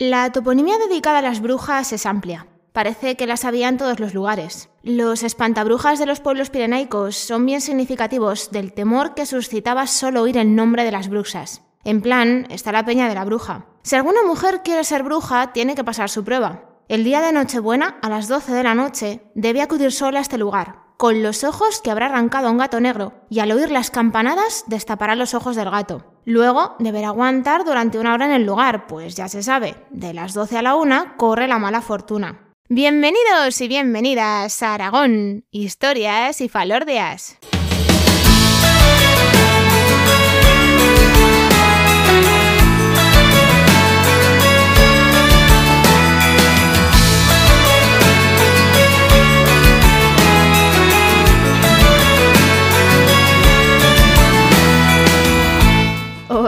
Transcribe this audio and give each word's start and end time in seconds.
La 0.00 0.32
toponimia 0.32 0.78
dedicada 0.78 1.18
a 1.18 1.22
las 1.22 1.42
brujas 1.42 1.92
es 1.92 2.06
amplia. 2.06 2.46
Parece 2.72 3.18
que 3.18 3.26
las 3.26 3.44
había 3.44 3.68
en 3.68 3.76
todos 3.76 4.00
los 4.00 4.14
lugares. 4.14 4.70
Los 4.82 5.22
espantabrujas 5.22 5.98
de 5.98 6.06
los 6.06 6.20
pueblos 6.20 6.48
pirenaicos 6.48 7.16
son 7.16 7.44
bien 7.44 7.60
significativos 7.60 8.50
del 8.50 8.72
temor 8.72 9.12
que 9.12 9.26
suscitaba 9.26 9.86
solo 9.86 10.22
oír 10.22 10.38
el 10.38 10.56
nombre 10.56 10.84
de 10.84 10.90
las 10.90 11.10
brujas. 11.10 11.64
En 11.84 12.00
plan, 12.00 12.46
está 12.48 12.72
la 12.72 12.86
peña 12.86 13.10
de 13.10 13.14
la 13.14 13.26
bruja. 13.26 13.66
Si 13.82 13.94
alguna 13.94 14.22
mujer 14.22 14.62
quiere 14.64 14.84
ser 14.84 15.02
bruja, 15.02 15.52
tiene 15.52 15.74
que 15.74 15.84
pasar 15.84 16.08
su 16.08 16.24
prueba. 16.24 16.62
El 16.88 17.04
día 17.04 17.20
de 17.20 17.32
Nochebuena, 17.32 17.98
a 18.00 18.08
las 18.08 18.26
12 18.26 18.54
de 18.54 18.62
la 18.62 18.74
noche, 18.74 19.20
debe 19.34 19.60
acudir 19.60 19.92
sola 19.92 20.20
a 20.20 20.22
este 20.22 20.38
lugar, 20.38 20.76
con 21.00 21.22
los 21.22 21.44
ojos 21.44 21.80
que 21.80 21.90
habrá 21.90 22.06
arrancado 22.06 22.48
a 22.48 22.50
un 22.50 22.58
gato 22.58 22.78
negro, 22.78 23.14
y 23.30 23.38
al 23.38 23.52
oír 23.52 23.70
las 23.70 23.90
campanadas 23.90 24.64
destapará 24.66 25.14
los 25.14 25.32
ojos 25.32 25.56
del 25.56 25.70
gato. 25.70 26.04
Luego 26.26 26.76
deberá 26.78 27.08
aguantar 27.08 27.64
durante 27.64 27.98
una 27.98 28.12
hora 28.12 28.26
en 28.26 28.32
el 28.32 28.44
lugar, 28.44 28.86
pues 28.86 29.16
ya 29.16 29.26
se 29.26 29.42
sabe, 29.42 29.76
de 29.88 30.12
las 30.12 30.34
12 30.34 30.58
a 30.58 30.62
la 30.62 30.74
1 30.74 31.14
corre 31.16 31.48
la 31.48 31.58
mala 31.58 31.80
fortuna. 31.80 32.50
Bienvenidos 32.68 33.58
y 33.62 33.66
bienvenidas 33.66 34.62
a 34.62 34.74
Aragón, 34.74 35.46
historias 35.50 36.42
y 36.42 36.50
falordias. 36.50 37.38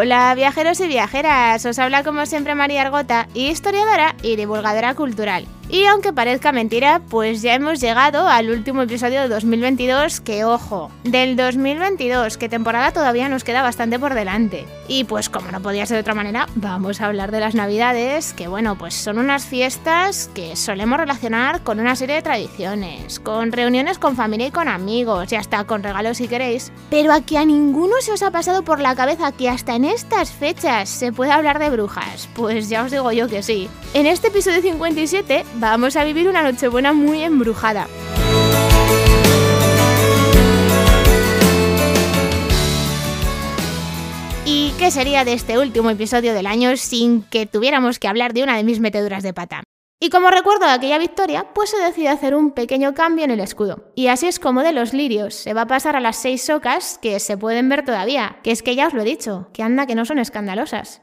Hola 0.03 0.35
viajeros 0.35 0.81
y 0.81 0.89
viajeras, 0.89 1.65
os 1.65 1.79
habla 1.79 2.03
como 2.03 2.27
siempre 2.27 2.57
María 2.57 2.83
Argota, 2.83 3.29
historiadora 3.35 4.17
y 4.21 4.35
divulgadora 4.35 4.97
cultural. 4.97 5.47
Y 5.73 5.87
aunque 5.87 6.13
parezca 6.13 6.53
mentira, 6.53 7.01
pues 7.09 7.41
ya 7.41 7.55
hemos 7.55 7.81
llegado 7.81 8.29
al 8.29 8.51
último 8.51 8.83
episodio 8.83 9.23
de 9.23 9.29
2022, 9.29 10.21
que 10.21 10.45
ojo, 10.45 10.91
del 11.03 11.35
2022, 11.35 12.37
que 12.37 12.51
temporada 12.51 12.93
todavía 12.93 13.31
nos 13.31 13.43
queda 13.43 13.63
bastante 13.63 13.99
por 13.99 14.13
delante. 14.13 14.67
Y 14.87 15.05
pues 15.05 15.31
como 15.31 15.51
no 15.51 15.63
podía 15.63 15.87
ser 15.87 15.95
de 15.95 16.03
otra 16.03 16.15
manera, 16.15 16.47
vamos 16.57 17.01
a 17.01 17.07
hablar 17.07 17.31
de 17.31 17.41
las 17.41 17.55
navidades, 17.55 18.35
que 18.35 18.49
bueno, 18.49 18.77
pues 18.77 18.93
son 18.93 19.17
unas 19.17 19.47
fiestas 19.47 20.29
que 20.35 20.57
solemos 20.57 20.99
relacionar 20.99 21.63
con 21.63 21.81
una 21.81 21.97
serie 21.97 22.17
de 22.17 22.23
tradiciones, 22.23 23.19
con 23.19 23.51
reuniones 23.51 23.99
con 23.99 24.15
familia 24.15 24.49
y 24.49 24.51
con 24.51 24.69
amigos, 24.69 25.33
y 25.33 25.37
hasta 25.37 25.65
con 25.65 25.83
regalos 25.83 26.19
si 26.19 26.29
queréis. 26.29 26.71
Pero 26.91 27.15
aquí 27.15 27.39
a 27.39 27.47
ninguno 27.47 27.95
se 28.01 28.13
os 28.13 28.23
ha 28.23 28.31
pasado 28.31 28.63
por 28.63 28.79
la 28.79 28.95
cabeza 28.95 29.33
que 29.33 29.49
hasta 29.49 29.75
en 29.75 29.87
estas 29.87 30.33
fechas 30.33 30.91
se 30.91 31.15
puede 31.15 31.33
hablar 31.33 31.59
de 31.59 31.71
brujas. 31.71 32.29
Pues 32.35 32.69
ya 32.69 32.83
os 32.83 32.91
digo 32.91 33.11
yo 33.11 33.27
que 33.27 33.43
sí. 33.43 33.71
En 33.95 34.05
este 34.05 34.29
episodio 34.29 34.61
57 34.61 35.45
vamos 35.71 35.97
a 35.97 36.05
vivir 36.05 36.29
una 36.29 36.43
Nochebuena 36.43 36.93
muy 36.93 37.23
embrujada. 37.23 37.87
¿Y 44.45 44.73
qué 44.79 44.91
sería 44.91 45.25
de 45.25 45.35
este 45.35 45.59
último 45.59 45.91
episodio 45.91 46.35
del 46.35 46.47
año 46.47 46.77
sin 46.77 47.23
que 47.23 47.47
tuviéramos 47.47 47.99
que 47.99 48.09
hablar 48.09 48.35
de 48.35 48.43
una 48.43 48.57
de 48.57 48.65
mis 48.65 48.81
meteduras 48.81 49.23
de 49.23 49.33
pata? 49.33 49.63
Y 50.01 50.11
como 50.11 50.31
recuerdo 50.31 50.67
aquella 50.67 50.99
victoria, 50.99 51.47
pues 51.55 51.71
se 51.71 51.79
decide 51.79 52.09
hacer 52.09 52.35
un 52.35 52.51
pequeño 52.51 52.93
cambio 52.93 53.25
en 53.25 53.31
el 53.31 53.39
escudo. 53.39 53.93
Y 53.95 54.09
así 54.09 54.27
es 54.27 54.41
como 54.41 54.65
de 54.65 54.73
los 54.73 54.93
lirios 54.93 55.37
se 55.37 55.55
va 55.55 55.63
a 55.63 55.67
pasar 55.69 55.95
a 55.95 56.01
las 56.01 56.17
seis 56.17 56.43
socas 56.43 56.99
que 57.01 57.21
se 57.21 57.39
pueden 57.39 57.69
ver 57.69 57.85
todavía, 57.85 58.39
que 58.43 58.51
es 58.51 58.65
que 58.65 58.75
ya 58.75 58.89
os 58.89 58.95
lo 58.95 59.03
he 59.03 59.05
dicho, 59.05 59.49
que 59.53 59.63
anda 59.63 59.87
que 59.87 59.95
no 59.95 60.05
son 60.05 60.19
escandalosas. 60.19 61.03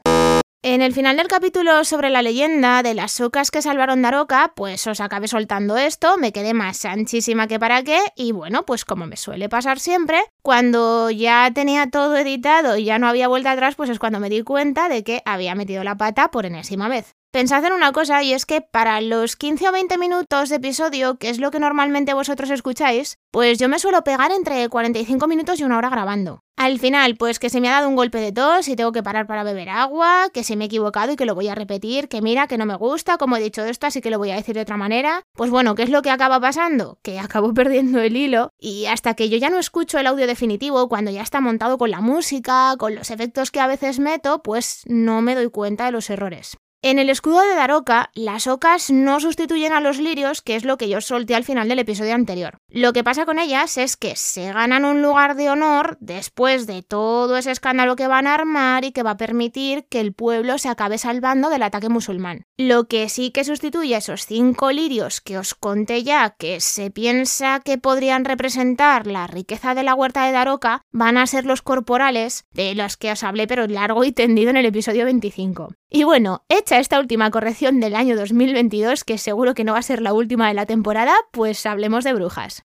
En 0.62 0.82
el 0.82 0.92
final 0.92 1.16
del 1.16 1.26
capítulo 1.26 1.84
sobre 1.84 2.10
la 2.10 2.20
leyenda 2.20 2.82
de 2.82 2.92
las 2.92 3.12
socas 3.12 3.50
que 3.50 3.62
salvaron 3.62 4.02
Daroca, 4.02 4.52
pues 4.54 4.86
os 4.86 5.00
acabé 5.00 5.26
soltando 5.26 5.78
esto, 5.78 6.18
me 6.18 6.32
quedé 6.32 6.52
más 6.52 6.84
anchísima 6.84 7.46
que 7.46 7.58
para 7.58 7.82
qué, 7.82 7.98
y 8.14 8.32
bueno, 8.32 8.66
pues 8.66 8.84
como 8.84 9.06
me 9.06 9.16
suele 9.16 9.48
pasar 9.48 9.80
siempre, 9.80 10.20
cuando 10.42 11.10
ya 11.10 11.50
tenía 11.54 11.88
todo 11.88 12.14
editado 12.18 12.76
y 12.76 12.84
ya 12.84 12.98
no 12.98 13.08
había 13.08 13.26
vuelta 13.26 13.52
atrás, 13.52 13.74
pues 13.74 13.88
es 13.88 13.98
cuando 13.98 14.20
me 14.20 14.28
di 14.28 14.42
cuenta 14.42 14.90
de 14.90 15.02
que 15.02 15.22
había 15.24 15.54
metido 15.54 15.82
la 15.82 15.96
pata 15.96 16.30
por 16.30 16.44
enésima 16.44 16.88
vez. 16.88 17.16
Pensad 17.32 17.64
en 17.64 17.72
una 17.72 17.92
cosa 17.92 18.24
y 18.24 18.32
es 18.32 18.44
que 18.44 18.60
para 18.60 19.00
los 19.00 19.36
15 19.36 19.68
o 19.68 19.72
20 19.72 19.98
minutos 19.98 20.48
de 20.48 20.56
episodio, 20.56 21.16
que 21.16 21.28
es 21.30 21.38
lo 21.38 21.52
que 21.52 21.60
normalmente 21.60 22.12
vosotros 22.12 22.50
escucháis, 22.50 23.18
pues 23.30 23.56
yo 23.60 23.68
me 23.68 23.78
suelo 23.78 24.02
pegar 24.02 24.32
entre 24.32 24.68
45 24.68 25.28
minutos 25.28 25.60
y 25.60 25.62
una 25.62 25.78
hora 25.78 25.90
grabando. 25.90 26.42
Al 26.56 26.80
final, 26.80 27.14
pues 27.16 27.38
que 27.38 27.48
se 27.48 27.60
me 27.60 27.68
ha 27.68 27.74
dado 27.74 27.88
un 27.88 27.94
golpe 27.94 28.18
de 28.18 28.32
tos 28.32 28.66
y 28.66 28.74
tengo 28.74 28.90
que 28.90 29.04
parar 29.04 29.28
para 29.28 29.44
beber 29.44 29.68
agua, 29.68 30.28
que 30.34 30.42
se 30.42 30.56
me 30.56 30.64
he 30.64 30.66
equivocado 30.66 31.12
y 31.12 31.16
que 31.16 31.24
lo 31.24 31.36
voy 31.36 31.46
a 31.46 31.54
repetir, 31.54 32.08
que 32.08 32.20
mira, 32.20 32.48
que 32.48 32.58
no 32.58 32.66
me 32.66 32.74
gusta, 32.74 33.16
como 33.16 33.36
he 33.36 33.40
dicho 33.40 33.64
esto, 33.64 33.86
así 33.86 34.00
que 34.00 34.10
lo 34.10 34.18
voy 34.18 34.32
a 34.32 34.34
decir 34.34 34.56
de 34.56 34.62
otra 34.62 34.76
manera. 34.76 35.22
Pues 35.34 35.52
bueno, 35.52 35.76
¿qué 35.76 35.84
es 35.84 35.90
lo 35.90 36.02
que 36.02 36.10
acaba 36.10 36.40
pasando? 36.40 36.98
Que 37.02 37.20
acabo 37.20 37.54
perdiendo 37.54 38.00
el 38.00 38.16
hilo 38.16 38.50
y 38.58 38.86
hasta 38.86 39.14
que 39.14 39.28
yo 39.28 39.38
ya 39.38 39.50
no 39.50 39.60
escucho 39.60 40.00
el 40.00 40.08
audio 40.08 40.26
definitivo, 40.26 40.88
cuando 40.88 41.12
ya 41.12 41.22
está 41.22 41.40
montado 41.40 41.78
con 41.78 41.92
la 41.92 42.00
música, 42.00 42.74
con 42.76 42.96
los 42.96 43.12
efectos 43.12 43.52
que 43.52 43.60
a 43.60 43.68
veces 43.68 44.00
meto, 44.00 44.42
pues 44.42 44.82
no 44.86 45.22
me 45.22 45.36
doy 45.36 45.48
cuenta 45.48 45.84
de 45.84 45.92
los 45.92 46.10
errores. 46.10 46.58
En 46.82 46.98
el 46.98 47.10
escudo 47.10 47.42
de 47.42 47.54
Daroca, 47.54 48.10
las 48.14 48.46
ocas 48.46 48.90
no 48.90 49.20
sustituyen 49.20 49.74
a 49.74 49.82
los 49.82 49.98
lirios, 49.98 50.40
que 50.40 50.56
es 50.56 50.64
lo 50.64 50.78
que 50.78 50.88
yo 50.88 51.02
solté 51.02 51.34
al 51.34 51.44
final 51.44 51.68
del 51.68 51.78
episodio 51.78 52.14
anterior. 52.14 52.56
Lo 52.68 52.94
que 52.94 53.04
pasa 53.04 53.26
con 53.26 53.38
ellas 53.38 53.76
es 53.76 53.98
que 53.98 54.16
se 54.16 54.50
ganan 54.50 54.86
un 54.86 55.02
lugar 55.02 55.34
de 55.36 55.50
honor 55.50 55.98
después 56.00 56.66
de 56.66 56.82
todo 56.82 57.36
ese 57.36 57.50
escándalo 57.50 57.96
que 57.96 58.06
van 58.06 58.26
a 58.26 58.32
armar 58.32 58.86
y 58.86 58.92
que 58.92 59.02
va 59.02 59.10
a 59.10 59.16
permitir 59.18 59.84
que 59.90 60.00
el 60.00 60.14
pueblo 60.14 60.56
se 60.56 60.70
acabe 60.70 60.96
salvando 60.96 61.50
del 61.50 61.64
ataque 61.64 61.90
musulmán. 61.90 62.46
Lo 62.56 62.88
que 62.88 63.10
sí 63.10 63.30
que 63.30 63.44
sustituye 63.44 63.94
a 63.94 63.98
esos 63.98 64.24
cinco 64.24 64.72
lirios 64.72 65.20
que 65.20 65.36
os 65.36 65.54
conté 65.54 66.02
ya 66.02 66.30
que 66.30 66.60
se 66.60 66.90
piensa 66.90 67.60
que 67.62 67.76
podrían 67.76 68.24
representar 68.24 69.06
la 69.06 69.26
riqueza 69.26 69.74
de 69.74 69.82
la 69.82 69.94
huerta 69.94 70.24
de 70.24 70.32
Daroca 70.32 70.80
van 70.92 71.18
a 71.18 71.26
ser 71.26 71.44
los 71.44 71.60
corporales, 71.60 72.46
de 72.52 72.74
los 72.74 72.96
que 72.96 73.12
os 73.12 73.22
hablé 73.22 73.46
pero 73.46 73.66
largo 73.66 74.02
y 74.04 74.12
tendido 74.12 74.48
en 74.48 74.56
el 74.56 74.64
episodio 74.64 75.04
25. 75.04 75.74
Y 75.92 76.04
bueno, 76.04 76.44
hecha 76.70 76.78
esta 76.78 77.00
última 77.00 77.32
corrección 77.32 77.80
del 77.80 77.96
año 77.96 78.16
2022, 78.16 79.02
que 79.02 79.18
seguro 79.18 79.54
que 79.54 79.64
no 79.64 79.72
va 79.72 79.80
a 79.80 79.82
ser 79.82 80.00
la 80.00 80.12
última 80.12 80.46
de 80.46 80.54
la 80.54 80.66
temporada, 80.66 81.14
pues 81.32 81.66
hablemos 81.66 82.04
de 82.04 82.14
brujas. 82.14 82.64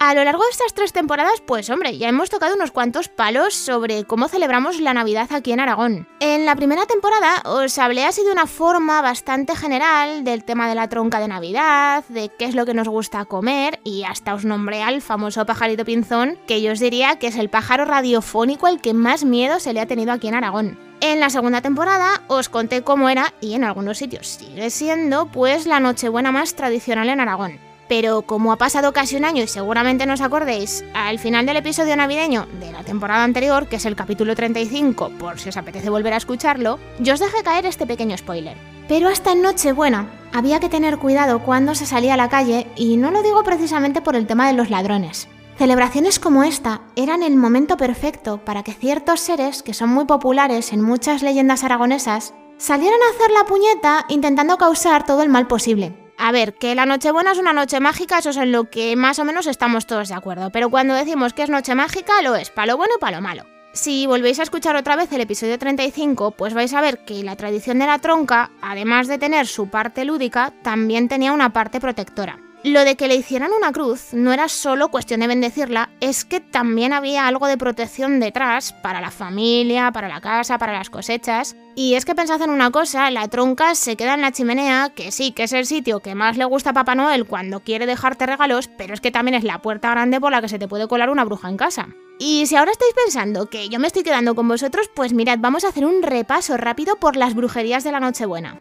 A 0.00 0.14
lo 0.14 0.22
largo 0.22 0.44
de 0.44 0.50
estas 0.50 0.74
tres 0.74 0.92
temporadas, 0.92 1.42
pues 1.44 1.68
hombre, 1.70 1.98
ya 1.98 2.08
hemos 2.08 2.30
tocado 2.30 2.54
unos 2.54 2.70
cuantos 2.70 3.08
palos 3.08 3.54
sobre 3.54 4.04
cómo 4.04 4.28
celebramos 4.28 4.78
la 4.78 4.94
Navidad 4.94 5.32
aquí 5.32 5.50
en 5.50 5.58
Aragón. 5.58 6.06
En 6.20 6.46
la 6.46 6.54
primera 6.54 6.86
temporada 6.86 7.42
os 7.44 7.76
hablé 7.78 8.04
así 8.04 8.22
de 8.22 8.30
una 8.30 8.46
forma 8.46 9.02
bastante 9.02 9.56
general 9.56 10.22
del 10.22 10.44
tema 10.44 10.68
de 10.68 10.76
la 10.76 10.88
tronca 10.88 11.18
de 11.18 11.26
Navidad, 11.26 12.04
de 12.10 12.30
qué 12.38 12.44
es 12.44 12.54
lo 12.54 12.64
que 12.64 12.74
nos 12.74 12.86
gusta 12.86 13.24
comer 13.24 13.80
y 13.82 14.04
hasta 14.04 14.34
os 14.34 14.44
nombré 14.44 14.84
al 14.84 15.02
famoso 15.02 15.44
pajarito 15.44 15.84
pinzón, 15.84 16.38
que 16.46 16.62
yo 16.62 16.70
os 16.70 16.78
diría 16.78 17.18
que 17.18 17.26
es 17.26 17.36
el 17.36 17.50
pájaro 17.50 17.84
radiofónico 17.84 18.68
al 18.68 18.80
que 18.80 18.94
más 18.94 19.24
miedo 19.24 19.58
se 19.58 19.72
le 19.72 19.80
ha 19.80 19.86
tenido 19.86 20.12
aquí 20.12 20.28
en 20.28 20.36
Aragón. 20.36 20.78
En 21.00 21.18
la 21.18 21.28
segunda 21.28 21.60
temporada 21.60 22.22
os 22.28 22.48
conté 22.48 22.82
cómo 22.82 23.08
era, 23.08 23.34
y 23.40 23.54
en 23.54 23.64
algunos 23.64 23.98
sitios 23.98 24.28
sigue 24.28 24.70
siendo, 24.70 25.26
pues 25.26 25.66
la 25.66 25.80
Nochebuena 25.80 26.30
más 26.30 26.54
tradicional 26.54 27.08
en 27.08 27.18
Aragón 27.18 27.67
pero 27.88 28.22
como 28.22 28.52
ha 28.52 28.56
pasado 28.56 28.92
casi 28.92 29.16
un 29.16 29.24
año 29.24 29.42
y 29.42 29.48
seguramente 29.48 30.06
no 30.06 30.14
os 30.14 30.20
acordéis, 30.20 30.84
al 30.94 31.18
final 31.18 31.46
del 31.46 31.56
episodio 31.56 31.96
navideño 31.96 32.46
de 32.60 32.70
la 32.70 32.84
temporada 32.84 33.24
anterior, 33.24 33.66
que 33.66 33.76
es 33.76 33.86
el 33.86 33.96
capítulo 33.96 34.34
35, 34.36 35.10
por 35.18 35.40
si 35.40 35.48
os 35.48 35.56
apetece 35.56 35.90
volver 35.90 36.12
a 36.12 36.18
escucharlo, 36.18 36.78
yo 37.00 37.14
os 37.14 37.20
dejé 37.20 37.42
caer 37.42 37.66
este 37.66 37.86
pequeño 37.86 38.16
spoiler. 38.16 38.56
Pero 38.88 39.08
hasta 39.08 39.32
en 39.32 39.42
Nochebuena 39.42 40.10
había 40.32 40.60
que 40.60 40.68
tener 40.68 40.98
cuidado 40.98 41.40
cuando 41.40 41.74
se 41.74 41.86
salía 41.86 42.14
a 42.14 42.18
la 42.18 42.28
calle 42.28 42.66
y 42.76 42.96
no 42.96 43.10
lo 43.10 43.22
digo 43.22 43.42
precisamente 43.42 44.00
por 44.00 44.16
el 44.16 44.26
tema 44.26 44.46
de 44.46 44.54
los 44.54 44.70
ladrones. 44.70 45.28
Celebraciones 45.58 46.20
como 46.20 46.44
esta 46.44 46.82
eran 46.94 47.22
el 47.22 47.36
momento 47.36 47.76
perfecto 47.76 48.38
para 48.44 48.62
que 48.62 48.72
ciertos 48.72 49.20
seres, 49.20 49.62
que 49.62 49.74
son 49.74 49.88
muy 49.88 50.04
populares 50.04 50.72
en 50.72 50.80
muchas 50.80 51.22
leyendas 51.22 51.64
aragonesas, 51.64 52.32
salieran 52.58 53.00
a 53.02 53.14
hacer 53.14 53.30
la 53.32 53.44
puñeta 53.44 54.04
intentando 54.08 54.56
causar 54.56 55.04
todo 55.04 55.22
el 55.22 55.28
mal 55.28 55.48
posible. 55.48 56.07
A 56.18 56.32
ver, 56.32 56.54
que 56.54 56.74
la 56.74 56.84
Nochebuena 56.84 57.30
es 57.30 57.38
una 57.38 57.52
noche 57.52 57.78
mágica, 57.78 58.18
eso 58.18 58.30
es 58.30 58.36
en 58.36 58.50
lo 58.50 58.68
que 58.68 58.96
más 58.96 59.20
o 59.20 59.24
menos 59.24 59.46
estamos 59.46 59.86
todos 59.86 60.08
de 60.08 60.14
acuerdo. 60.14 60.50
Pero 60.50 60.68
cuando 60.68 60.94
decimos 60.94 61.32
que 61.32 61.44
es 61.44 61.48
noche 61.48 61.76
mágica, 61.76 62.20
lo 62.22 62.34
es, 62.34 62.50
para 62.50 62.66
lo 62.66 62.76
bueno 62.76 62.94
y 62.96 63.00
para 63.00 63.18
lo 63.18 63.22
malo. 63.22 63.44
Si 63.72 64.06
volvéis 64.06 64.40
a 64.40 64.42
escuchar 64.42 64.74
otra 64.74 64.96
vez 64.96 65.12
el 65.12 65.20
episodio 65.20 65.58
35, 65.58 66.32
pues 66.32 66.54
vais 66.54 66.74
a 66.74 66.80
ver 66.80 67.04
que 67.04 67.22
la 67.22 67.36
tradición 67.36 67.78
de 67.78 67.86
la 67.86 68.00
tronca, 68.00 68.50
además 68.60 69.06
de 69.06 69.18
tener 69.18 69.46
su 69.46 69.68
parte 69.68 70.04
lúdica, 70.04 70.52
también 70.62 71.06
tenía 71.08 71.32
una 71.32 71.52
parte 71.52 71.78
protectora. 71.78 72.40
Lo 72.64 72.84
de 72.84 72.96
que 72.96 73.06
le 73.06 73.14
hicieran 73.14 73.52
una 73.56 73.70
cruz 73.70 74.12
no 74.12 74.32
era 74.32 74.48
solo 74.48 74.88
cuestión 74.88 75.20
de 75.20 75.28
bendecirla, 75.28 75.90
es 76.00 76.24
que 76.24 76.40
también 76.40 76.92
había 76.92 77.28
algo 77.28 77.46
de 77.46 77.56
protección 77.56 78.18
detrás 78.18 78.72
para 78.72 79.00
la 79.00 79.12
familia, 79.12 79.92
para 79.92 80.08
la 80.08 80.20
casa, 80.20 80.58
para 80.58 80.72
las 80.72 80.90
cosechas. 80.90 81.54
Y 81.76 81.94
es 81.94 82.04
que 82.04 82.16
pensad 82.16 82.42
en 82.42 82.50
una 82.50 82.72
cosa, 82.72 83.12
la 83.12 83.28
tronca 83.28 83.76
se 83.76 83.96
queda 83.96 84.14
en 84.14 84.22
la 84.22 84.32
chimenea, 84.32 84.90
que 84.90 85.12
sí, 85.12 85.30
que 85.30 85.44
es 85.44 85.52
el 85.52 85.66
sitio 85.66 86.00
que 86.00 86.16
más 86.16 86.36
le 86.36 86.46
gusta 86.46 86.70
a 86.70 86.72
Papá 86.72 86.96
Noel 86.96 87.26
cuando 87.26 87.60
quiere 87.60 87.86
dejarte 87.86 88.26
regalos, 88.26 88.66
pero 88.66 88.92
es 88.92 89.00
que 89.00 89.12
también 89.12 89.36
es 89.36 89.44
la 89.44 89.62
puerta 89.62 89.90
grande 89.90 90.20
por 90.20 90.32
la 90.32 90.40
que 90.40 90.48
se 90.48 90.58
te 90.58 90.66
puede 90.66 90.88
colar 90.88 91.10
una 91.10 91.24
bruja 91.24 91.48
en 91.48 91.56
casa. 91.56 91.88
Y 92.18 92.46
si 92.46 92.56
ahora 92.56 92.72
estáis 92.72 92.92
pensando 92.92 93.46
que 93.46 93.68
yo 93.68 93.78
me 93.78 93.86
estoy 93.86 94.02
quedando 94.02 94.34
con 94.34 94.48
vosotros, 94.48 94.90
pues 94.96 95.12
mirad, 95.12 95.38
vamos 95.38 95.62
a 95.62 95.68
hacer 95.68 95.86
un 95.86 96.02
repaso 96.02 96.56
rápido 96.56 96.96
por 96.96 97.14
las 97.14 97.36
brujerías 97.36 97.84
de 97.84 97.92
la 97.92 98.00
Nochebuena. 98.00 98.58